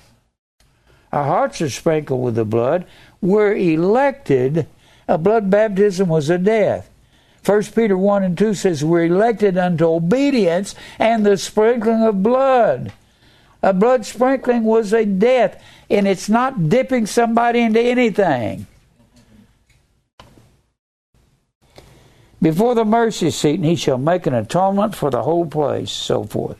[1.11, 2.85] Our hearts are sprinkled with the blood.
[3.21, 4.67] We're elected.
[5.07, 6.89] A blood baptism was a death.
[7.45, 12.93] 1 Peter 1 and 2 says, We're elected unto obedience and the sprinkling of blood.
[13.61, 15.61] A blood sprinkling was a death,
[15.93, 18.65] and it's not dipping somebody into anything.
[22.41, 26.23] Before the mercy seat, and he shall make an atonement for the whole place, so
[26.23, 26.57] forth.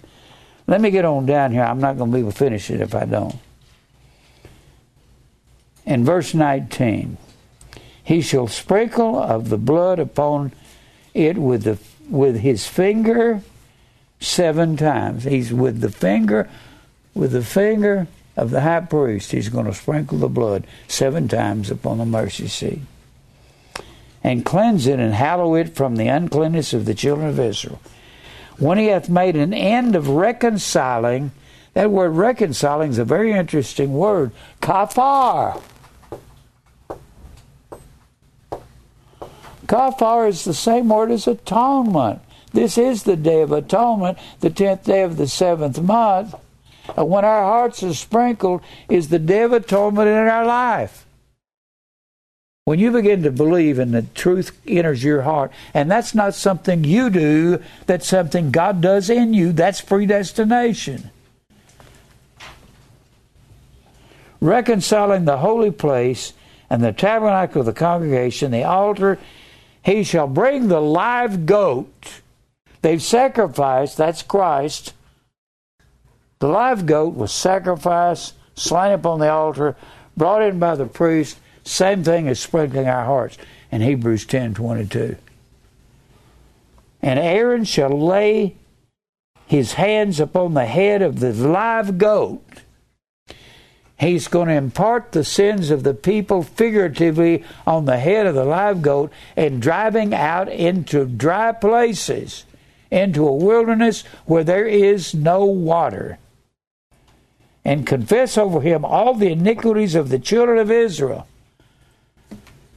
[0.68, 1.64] Let me get on down here.
[1.64, 3.35] I'm not going to be able to finish it if I don't.
[5.85, 7.18] In verse 19,
[8.03, 10.53] he shall sprinkle of the blood upon
[11.14, 11.80] it with the
[12.10, 13.41] with his finger
[14.19, 15.23] seven times.
[15.23, 16.49] He's with the finger
[17.14, 19.31] with the finger of the high priest.
[19.31, 22.80] He's going to sprinkle the blood seven times upon the mercy seat.
[24.23, 27.81] And cleanse it and hallow it from the uncleanness of the children of Israel.
[28.57, 31.31] When he hath made an end of reconciling,
[31.73, 34.31] that word reconciling is a very interesting word.
[34.61, 35.61] Kafar.
[39.65, 42.22] Kafar is the same word as atonement.
[42.53, 46.35] This is the day of atonement, the tenth day of the seventh month.
[46.95, 51.06] And when our hearts are sprinkled, is the day of atonement in our life.
[52.65, 56.86] When you begin to believe and the truth enters your heart, and that's not something
[56.86, 61.10] you do, that's something God does in you, that's predestination.
[64.40, 66.34] Reconciling the holy place
[66.70, 69.20] and the tabernacle of the congregation, the altar
[69.84, 72.22] he shall bring the live goat.
[72.82, 74.94] They've sacrificed, that's Christ.
[76.44, 79.78] The live goat was sacrificed, slain upon the altar,
[80.18, 81.38] brought in by the priest.
[81.64, 83.38] Same thing as sprinkling our hearts
[83.72, 85.15] in Hebrews ten twenty two.
[87.02, 88.57] And Aaron shall lay
[89.48, 92.44] his hands upon the head of the live goat
[93.98, 98.44] He's going to impart the sins of the people figuratively on the head of the
[98.44, 102.44] live goat and driving out into dry places,
[102.91, 106.20] into a wilderness where there is no water.
[107.65, 111.27] And confess over him all the iniquities of the children of Israel.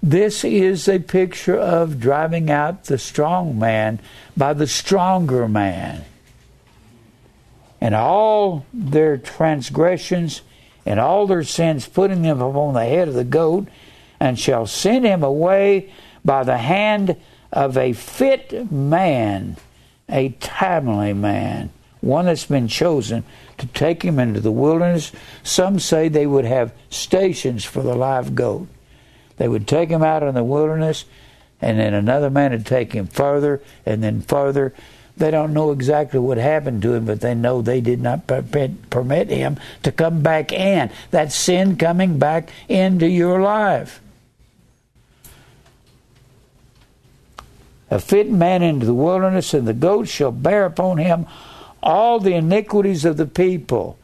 [0.02, 3.98] This is a picture of driving out the strong man
[4.36, 6.04] by the stronger man.
[7.80, 10.42] And all their transgressions
[10.84, 13.66] and all their sins, putting them upon the head of the goat,
[14.20, 15.92] and shall send him away
[16.24, 17.16] by the hand
[17.52, 19.56] of a fit man,
[20.08, 23.24] a timely man, one that's been chosen
[23.58, 25.12] to take him into the wilderness.
[25.42, 28.68] Some say they would have stations for the live goat.
[29.36, 31.04] They would take him out in the wilderness,
[31.60, 34.74] and then another man would take him further, and then further,
[35.16, 39.30] they don't know exactly what happened to him, but they know they did not permit
[39.30, 40.90] him to come back in.
[41.10, 44.00] That sin coming back into your life.
[47.90, 51.26] A fit man into the wilderness, and the goat shall bear upon him
[51.82, 53.98] all the iniquities of the people.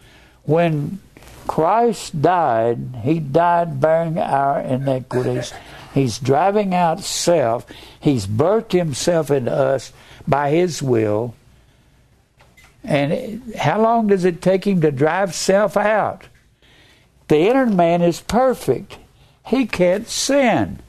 [0.45, 1.01] When
[1.47, 5.53] Christ died, he died bearing our iniquities.
[5.95, 7.67] He's driving out self.
[8.01, 9.93] He's birthed himself into us
[10.27, 11.35] by His will.
[12.85, 16.27] And how long does it take Him to drive self out?
[17.29, 18.99] The inner man is perfect,
[19.47, 20.81] he can't sin.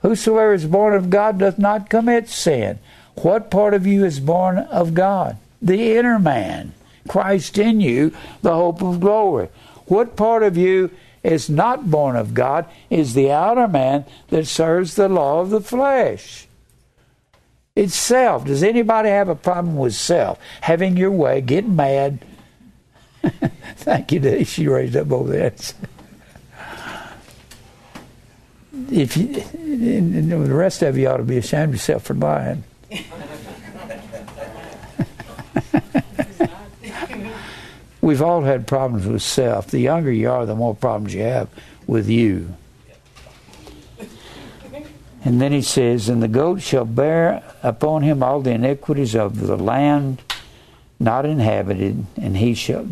[0.00, 2.80] Whosoever is born of God doth not commit sin.
[3.14, 5.36] What part of you is born of God?
[5.62, 6.74] The inner man.
[7.08, 8.12] Christ in you,
[8.42, 9.48] the hope of glory.
[9.86, 10.90] What part of you
[11.22, 15.60] is not born of God is the outer man that serves the law of the
[15.60, 16.46] flesh.
[17.74, 18.44] It's self.
[18.44, 20.38] Does anybody have a problem with self?
[20.60, 22.24] Having your way, getting mad.
[23.76, 24.44] Thank you, Dee.
[24.44, 25.74] She raised up both hands.
[28.90, 32.64] if you, the rest of you ought to be ashamed of yourself for lying.
[38.02, 39.68] We've all had problems with self.
[39.68, 41.48] The younger you are, the more problems you have
[41.86, 42.54] with you.
[45.24, 49.38] And then he says, And the goat shall bear upon him all the iniquities of
[49.38, 50.20] the land
[50.98, 52.86] not inhabited, and he shall,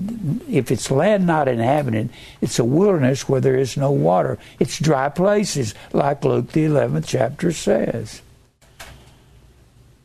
[0.49, 2.11] if it's land not inhabited,
[2.41, 4.37] it's a wilderness where there is no water.
[4.59, 8.21] It's dry places, like Luke the 11th chapter says.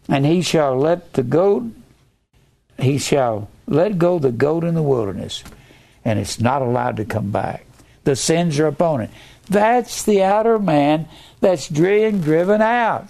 [0.08, 1.64] And he shall let the goat,
[2.78, 5.44] he shall let go the goat in the wilderness,
[6.04, 7.66] and it's not allowed to come back.
[8.04, 9.10] The sins are upon it.
[9.50, 11.08] That's the outer man
[11.40, 13.10] that's being driven out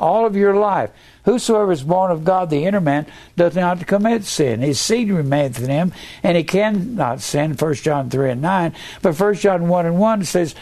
[0.00, 0.90] all of your life.
[1.26, 3.06] Whosoever is born of God, the inner man,
[3.36, 4.60] doth not commit sin.
[4.60, 8.74] His seed remaineth in him, and he cannot sin, 1 John 3 and 9.
[9.02, 10.54] But 1 John 1 and 1 says,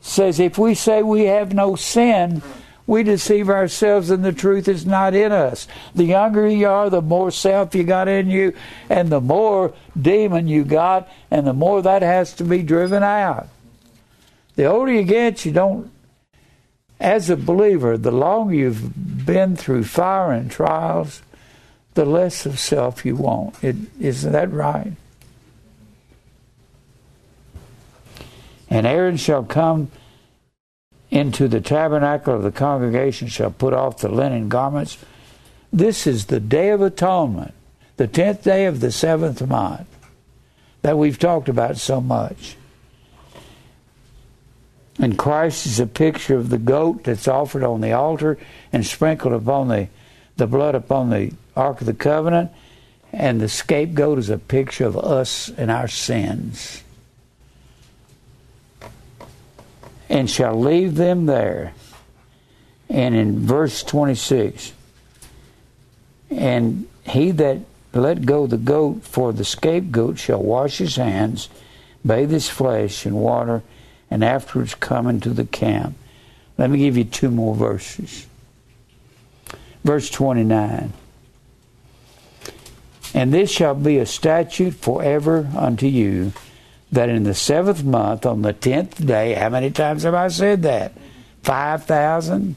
[0.00, 2.40] says, If we say we have no sin,
[2.88, 5.68] we deceive ourselves and the truth is not in us.
[5.94, 8.54] The younger you are, the more self you got in you,
[8.88, 13.48] and the more demon you got, and the more that has to be driven out.
[14.56, 15.92] The older you get, you don't
[16.98, 21.22] as a believer, the longer you've been through fire and trials,
[21.92, 23.62] the less of self you want.
[23.62, 24.94] It, isn't that right?
[28.70, 29.90] And Aaron shall come
[31.10, 34.98] into the tabernacle of the congregation, shall put off the linen garments.
[35.72, 37.54] This is the day of atonement,
[37.96, 39.86] the tenth day of the seventh month,
[40.82, 42.56] that we've talked about so much.
[44.98, 48.36] And Christ is a picture of the goat that's offered on the altar
[48.72, 49.88] and sprinkled upon the,
[50.36, 52.50] the blood upon the Ark of the Covenant.
[53.12, 56.82] And the scapegoat is a picture of us and our sins.
[60.08, 61.74] And shall leave them there.
[62.88, 64.72] And in verse 26,
[66.30, 67.58] and he that
[67.92, 71.48] let go the goat for the scapegoat shall wash his hands,
[72.04, 73.62] bathe his flesh in water,
[74.10, 75.96] and afterwards come into the camp.
[76.56, 78.26] Let me give you two more verses.
[79.84, 80.92] Verse 29.
[83.14, 86.32] And this shall be a statute forever unto you,
[86.92, 90.62] that in the seventh month, on the tenth day, how many times have I said
[90.62, 90.92] that?
[91.42, 92.56] Five thousand?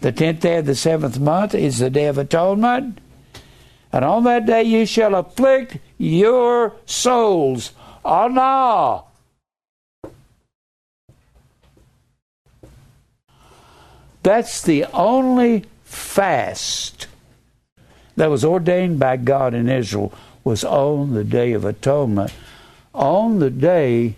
[0.00, 2.98] The tenth day of the seventh month is the day of atonement.
[3.92, 7.72] And on that day you shall afflict your souls.
[8.04, 9.04] No!
[14.22, 17.06] That's the only fast
[18.16, 20.12] that was ordained by God in Israel
[20.42, 22.32] was on the day of atonement.
[22.96, 24.16] On the day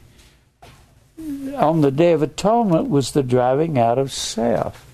[1.56, 4.86] on the day of atonement was the driving out of self.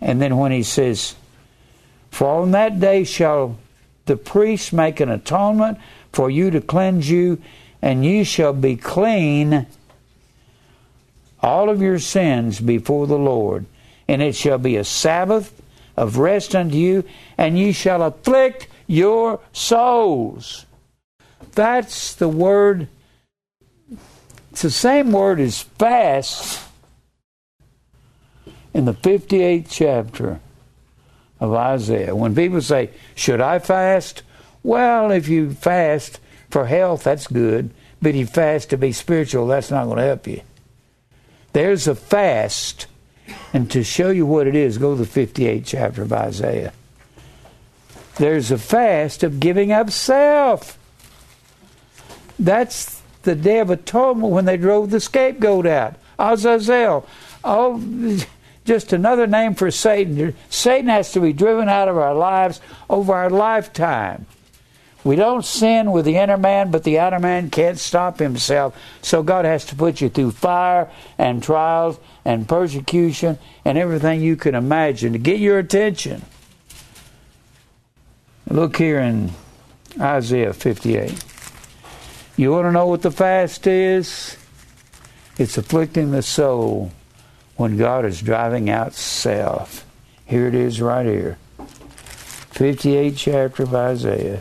[0.00, 1.14] And then when he says,
[2.10, 3.56] For on that day shall
[4.04, 5.78] the priest make an atonement
[6.12, 7.40] for you to cleanse you,
[7.80, 9.66] and you shall be clean
[11.40, 13.64] all of your sins before the Lord,
[14.06, 15.60] and it shall be a Sabbath
[15.96, 17.04] of rest unto you,
[17.38, 20.66] and ye shall afflict your souls.
[21.52, 22.88] That's the word.
[24.50, 26.60] It's the same word as fast
[28.72, 30.40] in the 58th chapter
[31.40, 32.14] of Isaiah.
[32.14, 34.22] When people say, Should I fast?
[34.62, 36.18] Well, if you fast
[36.50, 37.70] for health, that's good.
[38.00, 40.42] But if you fast to be spiritual, that's not going to help you.
[41.52, 42.86] There's a fast.
[43.52, 46.72] And to show you what it is, go to the 58th chapter of Isaiah.
[48.16, 50.78] There's a fast of giving up self.
[52.38, 55.96] That's the day of atonement when they drove the scapegoat out.
[56.18, 57.06] Azazel.
[57.42, 58.18] Oh,
[58.64, 60.34] just another name for Satan.
[60.48, 64.26] Satan has to be driven out of our lives over our lifetime.
[65.04, 68.74] We don't sin with the inner man, but the outer man can't stop himself.
[69.02, 74.36] So God has to put you through fire and trials and persecution and everything you
[74.36, 76.22] can imagine to get your attention.
[78.48, 79.32] Look here in
[80.00, 81.22] Isaiah 58.
[82.36, 84.36] You want to know what the fast is?
[85.38, 86.90] It's afflicting the soul
[87.56, 89.86] when God is driving out self.
[90.26, 91.38] Here it is right here.
[92.50, 94.40] 58 chapter of Isaiah.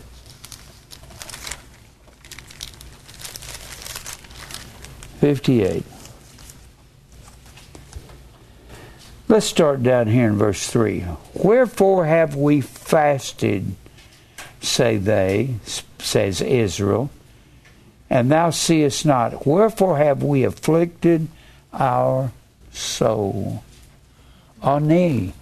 [5.20, 5.84] 58.
[9.28, 11.06] Let's start down here in verse 3.
[11.34, 13.76] Wherefore have we fasted,
[14.62, 15.56] say they,
[16.00, 17.10] says Israel,
[18.14, 19.44] and thou seest not.
[19.44, 21.28] Wherefore have we afflicted
[21.74, 22.32] our
[22.72, 23.64] soul?
[24.62, 25.34] Ani,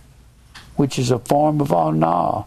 [0.78, 2.46] which is a form of anah.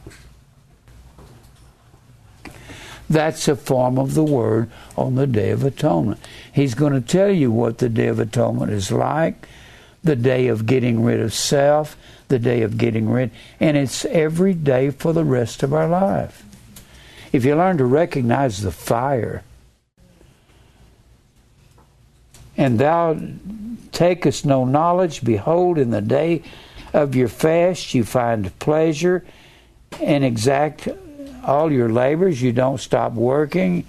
[3.11, 6.19] That's a form of the word on the Day of Atonement.
[6.51, 9.47] He's going to tell you what the Day of Atonement is like,
[10.03, 11.99] the day of getting rid of self,
[12.29, 13.31] the day of getting rid,
[13.61, 16.47] and it's every day for the rest of our life.
[17.31, 19.43] If you learn to recognize the fire,
[22.57, 23.17] and thou
[23.93, 26.43] takest no knowledge, behold, in the day
[26.93, 29.25] of your fast you find pleasure
[30.01, 30.89] and exact
[31.45, 32.43] all your labors.
[32.43, 33.87] You don't stop working.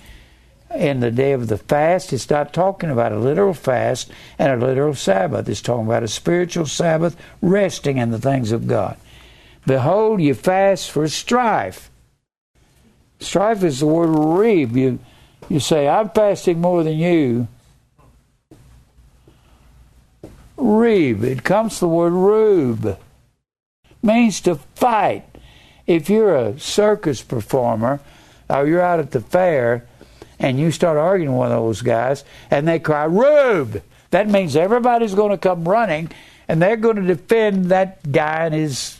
[0.74, 4.66] In the day of the fast, it's not talking about a literal fast and a
[4.66, 5.48] literal Sabbath.
[5.48, 8.98] It's talking about a spiritual Sabbath, resting in the things of God.
[9.66, 11.90] Behold, you fast for strife.
[13.20, 14.76] Strife is the word reeb.
[14.76, 15.00] You,
[15.48, 17.48] you say, I'm fasting more than you.
[20.58, 21.24] Reeb.
[21.24, 22.98] It comes from the word rube.
[24.02, 25.26] Means to fight.
[25.88, 28.00] If you're a circus performer
[28.50, 29.88] or you're out at the fair
[30.40, 33.82] and you start arguing with one of those guys and they cry, Rube!
[34.12, 36.12] That means everybody's going to come running
[36.48, 39.00] and they're going to defend that guy and his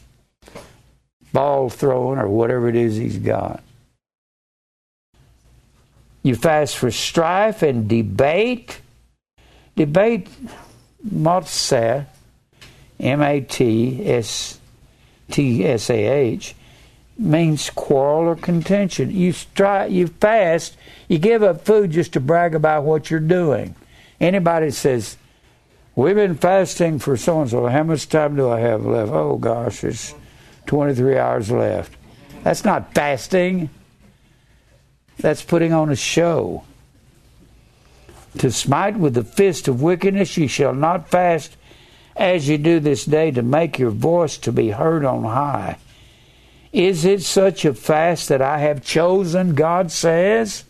[1.32, 3.62] ball throwing or whatever it is he's got.
[6.24, 8.82] You fast for strife and debate.
[9.76, 10.28] Debate
[11.08, 12.06] Matsah,
[13.00, 14.60] M A T S
[15.30, 16.56] T S A H,
[17.18, 19.12] means quarrel or contention.
[19.12, 20.78] You try, you fast,
[21.08, 23.76] you give up food just to brag about what you're doing.
[24.20, 25.18] Anybody says,
[25.96, 27.68] "We've been fasting for so and so.
[27.68, 30.14] How much time do I have left?" Oh gosh, it's
[30.66, 31.92] 23 hours left.
[32.44, 33.70] That's not fasting.
[35.18, 36.64] That's putting on a show.
[38.40, 41.56] To smite with the fist of wickedness, ye shall not fast
[42.16, 45.78] as ye do this day to make your voice to be heard on high.
[46.72, 50.66] Is it such a fast that I have chosen, God says?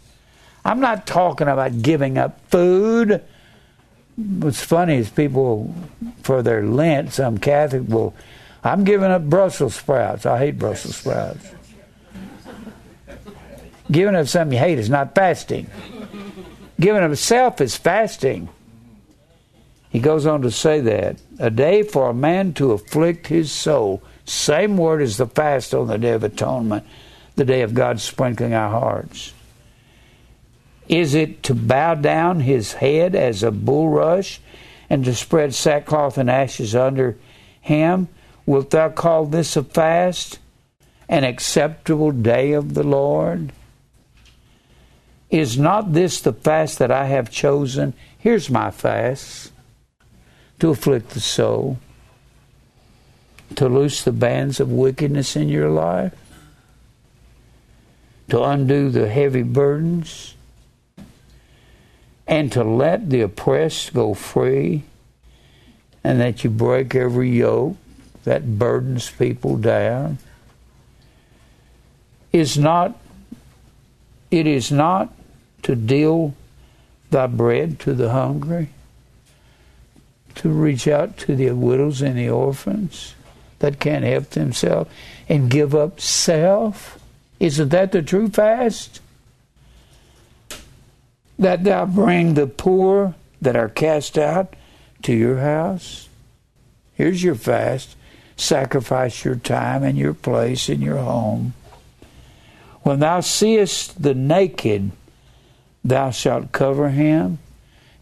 [0.64, 3.24] I'm not talking about giving up food.
[4.16, 5.74] What's funny is people,
[6.22, 8.14] for their Lent, some Catholic will,
[8.64, 10.26] I'm giving up Brussels sprouts.
[10.26, 11.48] I hate Brussels sprouts.
[13.92, 15.70] giving up something you hate is not fasting.
[16.80, 18.50] Giving of self is fasting.
[19.90, 24.04] He goes on to say that a day for a man to afflict his soul.
[24.26, 26.86] Same word as the fast on the Day of Atonement,
[27.36, 29.34] the day of God sprinkling our hearts.
[30.90, 34.40] Is it to bow down his head as a bulrush
[34.90, 37.18] and to spread sackcloth and ashes under
[37.62, 38.08] him?
[38.46, 40.40] Wilt thou call this a fast,
[41.08, 43.52] an acceptable day of the Lord?
[45.30, 47.94] Is not this the fast that I have chosen?
[48.18, 49.52] Here's my fast.
[50.60, 51.80] To afflict the soul,
[53.56, 56.16] to loose the bands of wickedness in your life,
[58.30, 60.36] to undo the heavy burdens,
[62.26, 64.84] and to let the oppressed go free,
[66.06, 67.76] and that you break every yoke
[68.24, 70.18] that burdens people down.
[72.32, 72.98] Is not
[74.36, 75.14] it is not
[75.64, 76.34] to deal
[77.10, 78.70] thy bread to the hungry,
[80.36, 83.16] to reach out to the widows and the orphans
[83.60, 84.90] that can't help themselves,
[85.30, 87.00] and give up self.
[87.40, 89.00] Isn't that the true fast?
[91.40, 94.54] That thou bring the poor that are cast out
[95.04, 96.10] to your house.
[96.94, 97.96] Here's your fast.
[98.38, 101.54] Sacrifice your time and your place in your home
[102.86, 104.92] when thou seest the naked,
[105.84, 107.40] thou shalt cover him.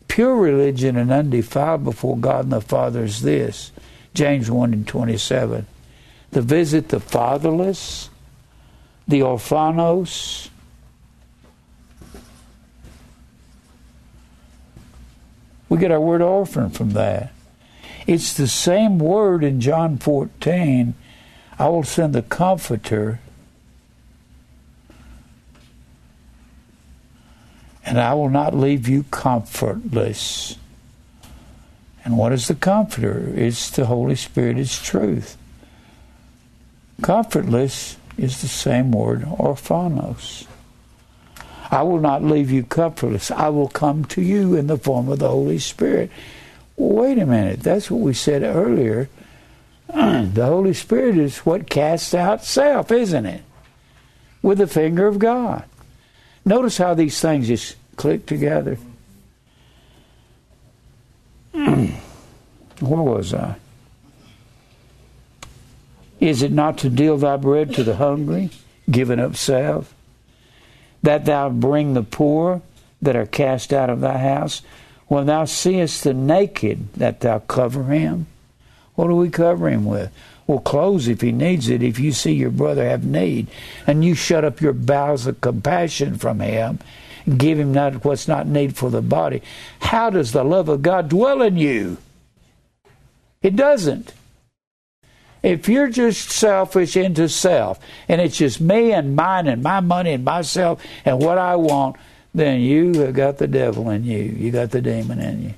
[0.10, 3.72] Pure religion and undefiled before God and the Father is this.
[4.14, 5.66] James 1 and 27.
[6.34, 8.10] To visit the fatherless,
[9.08, 10.50] the orphanos,
[15.70, 17.34] We get our word orphan from that.
[18.06, 20.94] It's the same word in John 14.
[21.58, 23.20] I will send the Comforter
[27.86, 30.58] and I will not leave you comfortless.
[32.06, 33.32] And what is the comforter?
[33.36, 35.38] It's the Holy Spirit, it's truth.
[37.02, 40.48] Comfortless is the same word, orphanos.
[41.72, 43.32] I will not leave you comfortless.
[43.32, 46.12] I will come to you in the form of the Holy Spirit.
[46.76, 47.62] Well, wait a minute.
[47.62, 49.10] That's what we said earlier.
[49.88, 53.44] the Holy Spirit is what casts out self, isn't it?
[54.42, 55.64] With the finger of God.
[56.46, 58.78] Notice how these things just click together.
[61.54, 61.86] Hmm.
[62.80, 63.56] Where was I?
[66.20, 68.50] Is it not to deal thy bread to the hungry,
[68.90, 69.94] giving up self?
[71.04, 72.62] that thou bring the poor
[73.02, 74.62] that are cast out of thy house?
[75.08, 78.26] When thou seest the naked, that thou cover him?
[78.96, 80.12] What do we cover him with?
[80.46, 81.82] Well, clothes if he needs it.
[81.82, 83.48] If you see your brother have need,
[83.88, 86.80] and you shut up your bowels of compassion from him,
[87.38, 89.42] give him not what's not need for the body,
[89.80, 91.98] how does the love of God dwell in you?
[93.42, 94.14] It doesn't.
[95.42, 100.14] If you're just selfish into self, and it's just me and mine and my money
[100.14, 101.98] and myself and what I want,
[102.34, 104.24] then you have got the devil in you.
[104.24, 105.54] You got the demon in you.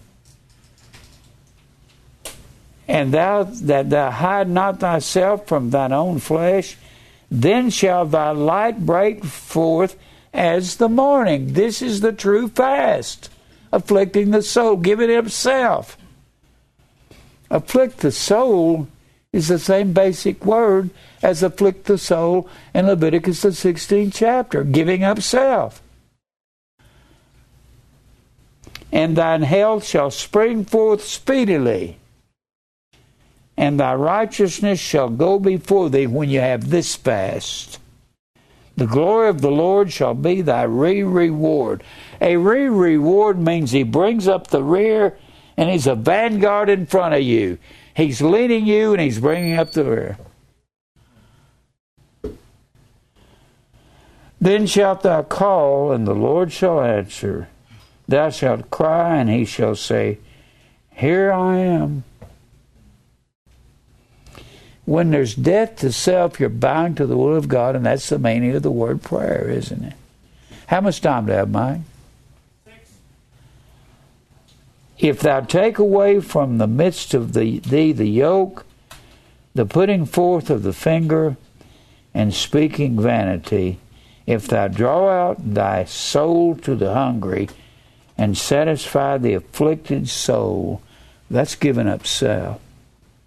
[2.87, 6.77] And thou that thou hide not thyself from thine own flesh,
[7.31, 9.97] then shall thy light break forth
[10.33, 11.53] as the morning.
[11.53, 13.29] This is the true fast,
[13.71, 15.97] afflicting the soul, giving himself.
[17.49, 18.87] Afflict the soul
[19.31, 20.89] is the same basic word
[21.21, 25.81] as afflict the soul in Leviticus the 16th chapter, giving up self.
[28.91, 31.97] And thine health shall spring forth speedily,
[33.57, 37.79] and thy righteousness shall go before thee when you have this fast.
[38.77, 41.83] The glory of the Lord shall be thy re reward.
[42.19, 45.17] A re reward means he brings up the rear
[45.55, 47.57] and he's a vanguard in front of you.
[47.95, 50.17] He's leading you and he's bringing up the rear.
[54.41, 57.47] Then shalt thou call, and the Lord shall answer.
[58.07, 60.19] Thou shalt cry, and he shall say,
[60.91, 62.03] Here I am.
[64.85, 68.19] When there's death to self, you're bound to the will of God, and that's the
[68.19, 69.93] meaning of the word prayer, isn't it?
[70.67, 71.81] How much time do I have, Mike?
[74.97, 78.65] If thou take away from the midst of the, thee the yoke,
[79.53, 81.35] the putting forth of the finger,
[82.13, 83.79] and speaking vanity,
[84.25, 87.49] if thou draw out thy soul to the hungry,
[88.17, 90.81] and satisfy the afflicted soul,
[91.29, 92.61] that's giving up self.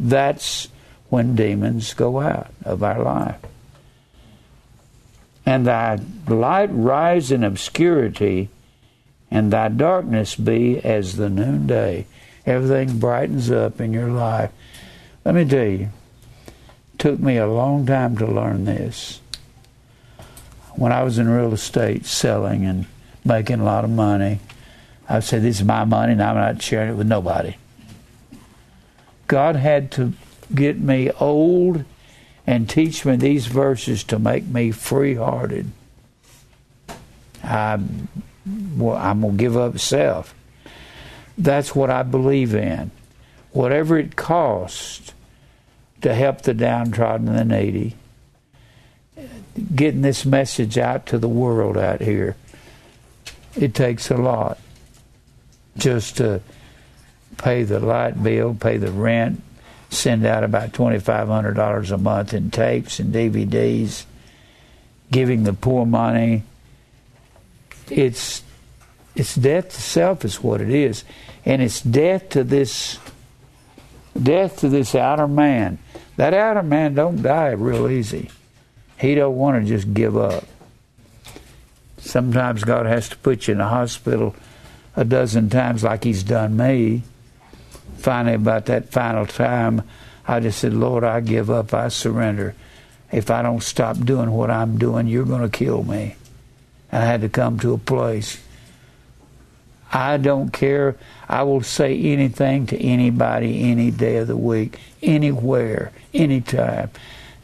[0.01, 0.68] That's
[1.09, 3.40] when demons go out of our life.
[5.47, 8.51] And thy light rise in obscurity,
[9.30, 12.06] and thy darkness be as the noonday.
[12.44, 14.51] Everything brightens up in your life.
[15.24, 15.89] Let me tell you,
[16.98, 19.20] took me a long time to learn this.
[20.76, 22.86] When I was in real estate selling and
[23.24, 24.40] making a lot of money,
[25.09, 27.56] I said, This is my money and I'm not sharing it with nobody.
[29.26, 30.12] God had to
[30.55, 31.85] get me old
[32.47, 35.70] and teach me these verses to make me free hearted.
[37.43, 38.09] I'm,
[38.77, 40.35] well, I'm going to give up self.
[41.37, 42.91] That's what I believe in.
[43.53, 45.12] Whatever it costs
[46.01, 47.97] to help the downtrodden and the needy,
[49.75, 52.37] getting this message out to the world out here,
[53.57, 54.59] it takes a lot
[55.77, 56.41] just to
[57.37, 59.43] pay the light bill, pay the rent,
[59.90, 64.05] send out about $2,500 a month in tapes and DVDs,
[65.10, 66.43] giving the poor money.
[67.90, 68.43] It's
[69.15, 71.05] it's death to self is what it is,
[71.44, 72.98] and it's death to this
[74.20, 75.78] death to this outer man.
[76.16, 78.31] That outer man don't die real easy.
[79.01, 80.44] He don't want to just give up.
[81.98, 84.35] Sometimes God has to put you in a hospital
[84.97, 87.02] a dozen times, like He's done me
[87.99, 89.83] finally, about that final time,
[90.27, 91.73] I just said, Lord, I give up.
[91.73, 92.55] I surrender.
[93.11, 96.16] If I don't stop doing what I'm doing, you're going to kill me.
[96.93, 98.41] And I had to come to a place.
[99.91, 100.97] I don't care.
[101.29, 106.91] I will say anything to anybody any day of the week, anywhere, anytime.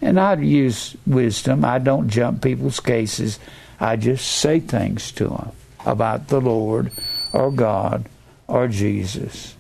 [0.03, 1.65] And I use wisdom.
[1.65, 3.39] I don't jump people's cases.
[3.81, 5.53] I just say things to them
[5.87, 6.93] about the Lord
[7.33, 8.07] or God
[8.47, 9.55] or Jesus.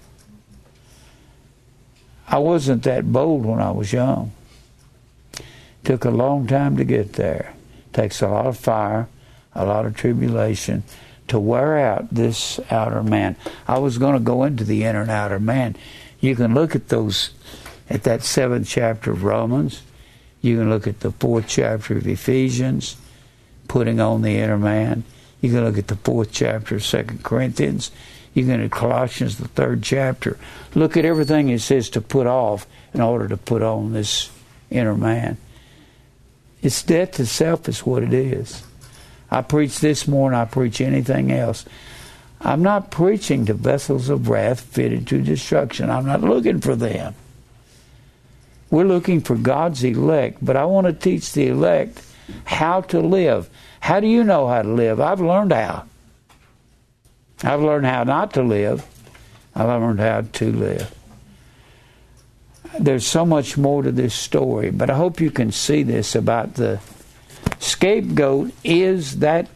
[2.26, 4.32] I wasn't that bold when I was young.
[5.84, 7.54] Took a long time to get there.
[7.92, 9.08] Takes a lot of fire,
[9.54, 10.82] a lot of tribulation
[11.28, 13.36] to wear out this outer man.
[13.66, 15.76] I was going to go into the inner and outer man.
[16.20, 17.30] You can look at those
[17.88, 19.82] at that seventh chapter of Romans.
[20.40, 22.96] You can look at the fourth chapter of Ephesians,
[23.68, 25.04] putting on the inner man.
[25.40, 27.90] You can look at the fourth chapter of Second Corinthians.
[28.34, 30.38] You can in Colossians, the third chapter,
[30.74, 34.30] look at everything it says to put off in order to put on this
[34.70, 35.36] inner man.
[36.60, 38.64] It's death to self is what it is.
[39.30, 41.64] I preach this more than I preach anything else.
[42.40, 45.88] I'm not preaching to vessels of wrath fitted to destruction.
[45.88, 47.14] I'm not looking for them.
[48.70, 52.02] We're looking for God's elect, but I want to teach the elect
[52.44, 53.48] how to live,
[53.80, 55.00] How do you know how to live?
[55.00, 55.84] I've learned how.
[57.44, 58.86] I've learned how not to live.
[59.54, 60.94] I've learned how to live.
[62.78, 66.54] There's so much more to this story, but I hope you can see this about
[66.54, 66.80] the
[67.60, 69.48] scapegoat is that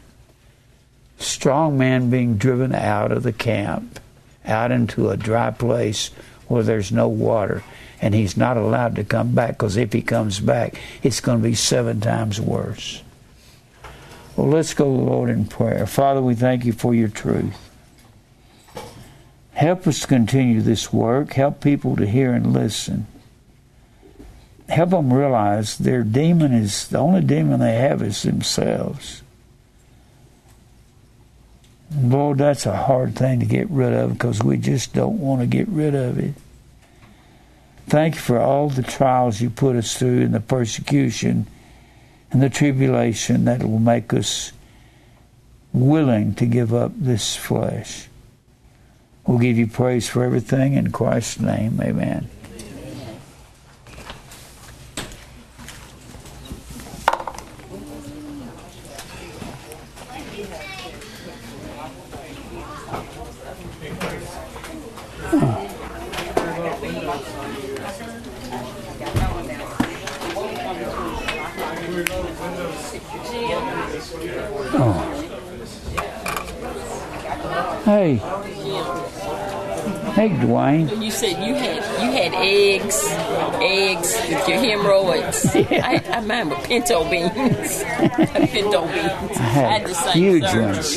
[1.19, 3.98] strong man being driven out of the camp,
[4.44, 6.09] out into a dry place
[6.47, 7.65] where there's no water,
[8.01, 11.48] and he's not allowed to come back because if he comes back, it's going to
[11.48, 13.02] be seven times worse.
[14.36, 15.86] Well, let's go, Lord, in prayer.
[15.86, 17.67] Father, we thank you for your truth.
[19.59, 21.32] Help us continue this work.
[21.32, 23.09] Help people to hear and listen.
[24.68, 29.24] Help them realize their demon is the only demon they have is themselves.
[31.93, 35.47] Lord, that's a hard thing to get rid of because we just don't want to
[35.48, 36.35] get rid of it.
[37.89, 41.48] Thank you for all the trials you put us through and the persecution
[42.30, 44.52] and the tribulation that will make us
[45.72, 48.09] willing to give up this flesh.
[49.28, 51.78] We'll give you praise for everything in Christ's name.
[51.82, 52.30] Amen.
[80.28, 81.02] Hey, Dwayne.
[81.02, 83.02] You said you had you had eggs,
[83.62, 85.55] eggs with your hemorrhoids.
[85.59, 85.86] Yeah.
[85.86, 87.32] I, I remember pinto beans.
[88.52, 89.36] pinto beans.
[89.36, 90.62] I had, I had huge surgery.
[90.64, 90.96] ones.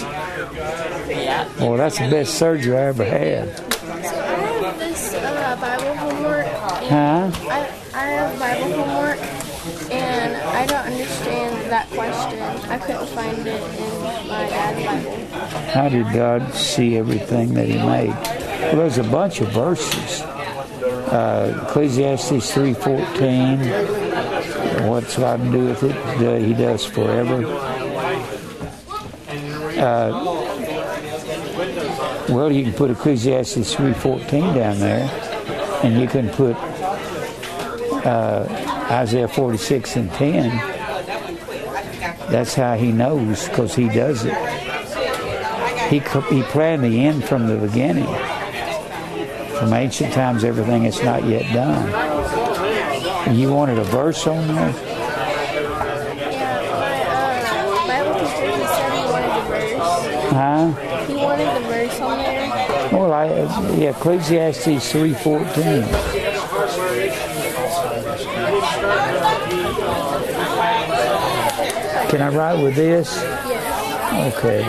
[1.10, 1.50] Yeah.
[1.60, 3.50] Well, that's the best surgery I ever had.
[3.50, 3.54] I
[4.64, 6.46] have this uh, Bible homework.
[6.46, 7.32] Huh?
[7.50, 9.20] I, I have Bible homework,
[9.92, 12.40] and I don't understand that question.
[12.70, 15.38] I couldn't find it in my dad's Bible.
[15.72, 18.41] How did God see everything that He made?
[18.72, 20.22] Well, there's a bunch of verses.
[20.22, 25.92] Uh, Ecclesiastes 3.14, what's God to do with it?
[25.92, 27.46] Uh, he does forever.
[29.78, 30.24] Uh,
[32.30, 35.10] well, you can put Ecclesiastes 3.14 down there,
[35.84, 36.56] and you can put
[38.06, 38.48] uh,
[38.90, 40.50] Isaiah 46 and 10.
[42.32, 44.34] That's how he knows, because he does it.
[45.90, 46.00] He,
[46.34, 48.08] he planned the end from the beginning
[49.62, 51.86] from ancient times everything that's not yet done.
[53.38, 54.72] You wanted a verse on there?
[54.72, 54.74] Yeah,
[56.72, 59.78] my uh, Bible teacher he said he wanted the verse.
[60.32, 60.74] Huh?
[61.06, 62.50] He wanted the verse on there.
[62.92, 63.26] Well, I
[63.78, 65.84] yeah, Ecclesiastes three fourteen.
[72.10, 73.16] Can I write with this?
[73.16, 74.36] Yes.
[74.36, 74.66] Okay.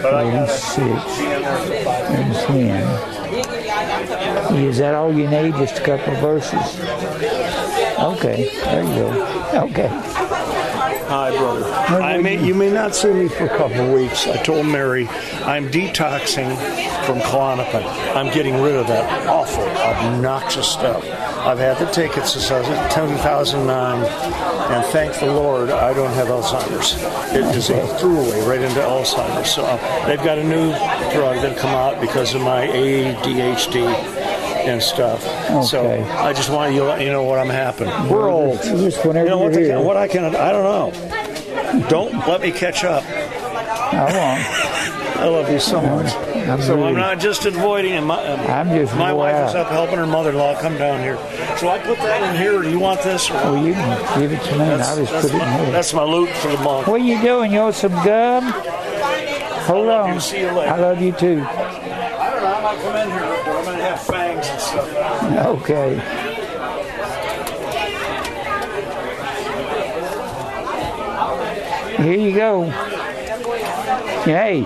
[0.02, 1.18] 46
[2.10, 2.82] and 10.
[4.56, 5.54] Is that all you need?
[5.54, 6.78] Just a couple of verses?
[7.98, 9.08] Okay, there you go.
[9.70, 9.88] Okay.
[11.08, 11.64] Hi, brother.
[12.02, 14.26] I may, you may not see me for a couple of weeks.
[14.26, 15.06] I told Mary
[15.44, 16.54] I'm detoxing
[17.06, 17.84] from Klonopin.
[18.16, 21.04] I'm getting rid of that awful, obnoxious stuff.
[21.44, 26.12] I've had to take it since I was 2009, and thank the Lord I don't
[26.12, 26.94] have Alzheimer's.
[27.34, 29.50] It is a throughway right into Alzheimer's.
[29.50, 30.70] So uh, they've got a new
[31.12, 33.82] drug that come out because of my ADHD
[34.66, 35.26] and stuff.
[35.50, 35.62] Okay.
[35.64, 37.92] So I just want you to let you know what I'm happening.
[38.08, 38.62] We're old.
[38.62, 39.80] Just whenever You know what, you're the, here.
[39.80, 41.88] what I can I don't know.
[41.88, 43.02] Don't let me catch up.
[43.04, 45.16] I won't.
[45.22, 46.12] I love you so much.
[46.48, 49.54] I'm So really- I'm not just avoiding and my, uh, I'm just my wife is
[49.54, 51.16] up helping her mother-in-law come down here.
[51.56, 52.60] So I put that in here.
[52.62, 53.30] Do you want this?
[53.30, 55.64] Or Well, you can give it to me, that's, I'll just put it my, in
[55.64, 55.72] here.
[55.72, 56.86] that's my loot for the month.
[56.88, 57.52] What are you doing?
[57.52, 58.44] You want some gum?
[59.66, 60.14] Hold love on.
[60.14, 60.40] you.
[60.40, 60.48] You.
[60.58, 61.44] I love you too.
[61.48, 62.48] I don't know.
[62.48, 63.22] I might come in here.
[63.22, 65.46] I'm gonna have fangs and stuff.
[65.62, 66.00] Okay.
[71.98, 72.64] Here you go.
[74.24, 74.62] Hey.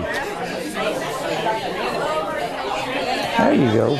[3.37, 3.95] There you go.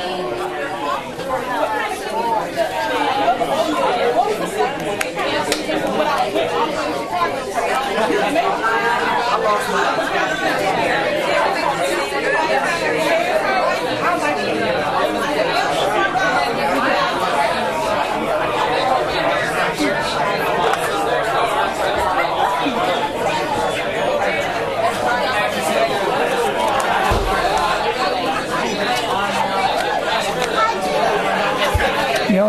[9.29, 10.06] I lost my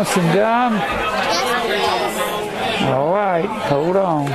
[0.05, 0.73] some gum?
[2.89, 4.27] All right, hold on.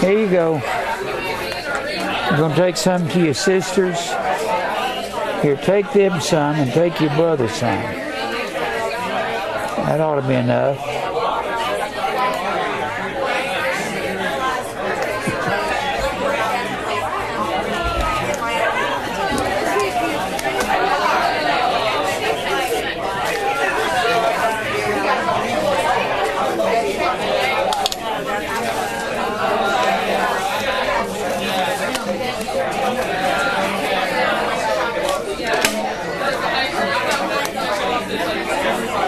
[0.00, 0.54] Here you go.
[2.30, 3.98] You gonna take some to your sisters?
[5.42, 7.82] Here, take them some and take your brother some.
[9.86, 10.78] That ought to be enough.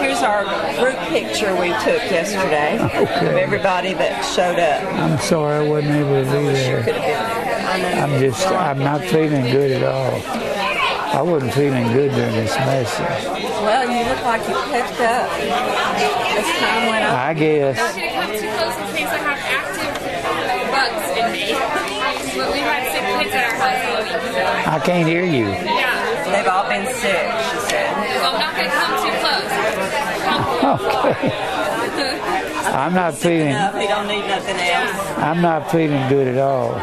[0.01, 0.43] Here's our
[0.79, 0.95] group
[1.35, 4.83] picture we took yesterday of everybody that showed up.
[4.95, 6.79] I'm sorry I wasn't able to be there.
[6.79, 8.03] I know.
[8.03, 10.15] I'm just, I'm not feeling good at all.
[11.11, 13.25] I wasn't feeling good during this message.
[13.27, 17.11] Well, you look like you picked up as time went on.
[17.11, 17.75] I guess.
[17.79, 19.91] going to come too close in case I have active
[20.71, 21.51] bugs in me.
[22.39, 24.23] But we've had sick kids at our house all week.
[24.31, 25.47] So, I can't hear you.
[25.51, 26.31] yeah.
[26.31, 27.91] They've all been sick, she said.
[27.91, 30.14] So I'm not going to come too close.
[30.35, 31.31] Okay.
[32.67, 35.17] I'm not feeling, he don't need nothing else.
[35.17, 36.75] I'm not feeling good at all.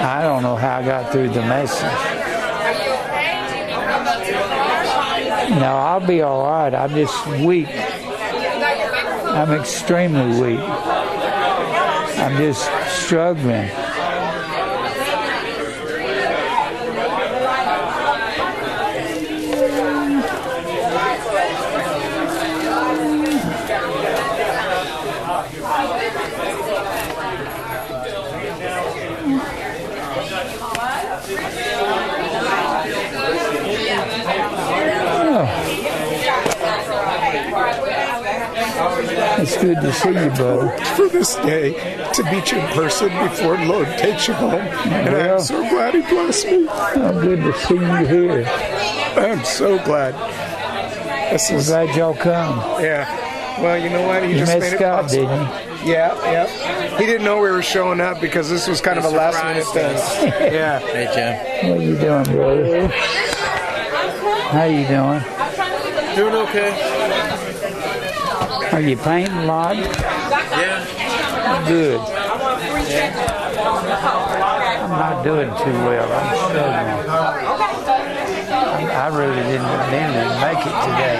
[0.00, 1.84] I don't know how I got through the message.
[1.84, 3.46] Are you okay?
[3.50, 5.60] Do you need to go to the car?
[5.60, 6.74] No, I'll be all right.
[6.74, 7.68] I'm just weak.
[7.68, 9.36] You got your microphone?
[9.36, 10.60] I'm extremely weak.
[12.18, 12.70] I'm just
[13.04, 13.68] struggling.
[39.60, 40.68] Good to see you, brother.
[40.96, 41.72] for this day
[42.14, 44.54] to meet you in person before the Lord takes you home.
[44.54, 45.34] And Well.
[45.38, 46.68] I'm so glad He blessed me.
[46.68, 48.44] I'm good to see you here.
[49.16, 50.14] I'm so glad.
[51.32, 52.58] This I'm is, glad y'all come.
[52.82, 53.60] yeah.
[53.60, 54.22] Well, you know what?
[54.22, 55.26] He You just met made it Scott, possible.
[55.28, 55.92] didn't you?
[55.92, 56.96] Yeah, yeah.
[56.98, 59.66] He didn't know we were showing up because this was kind of a last minute
[59.66, 60.52] thing.
[60.54, 60.78] yeah.
[60.78, 61.08] Hey,
[61.62, 61.70] Jim.
[61.70, 62.88] What you doing, brother?
[64.48, 65.22] How you doing?
[66.16, 66.70] Doing okay?
[68.78, 69.74] Are you painting a lot?
[69.74, 69.90] Yeah.
[71.66, 71.98] Good.
[74.78, 76.06] I'm not doing too well.
[76.12, 77.10] I'm struggling.
[78.94, 81.18] I- really didn't, didn't make it today.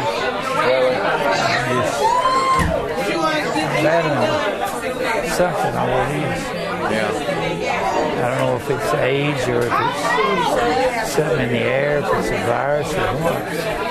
[1.74, 1.98] Just
[3.82, 4.22] battling
[5.32, 5.74] something.
[6.94, 7.10] Yeah.
[8.14, 12.28] I don't know if it's age or if it's something in the air, if it's
[12.28, 13.87] a virus or what.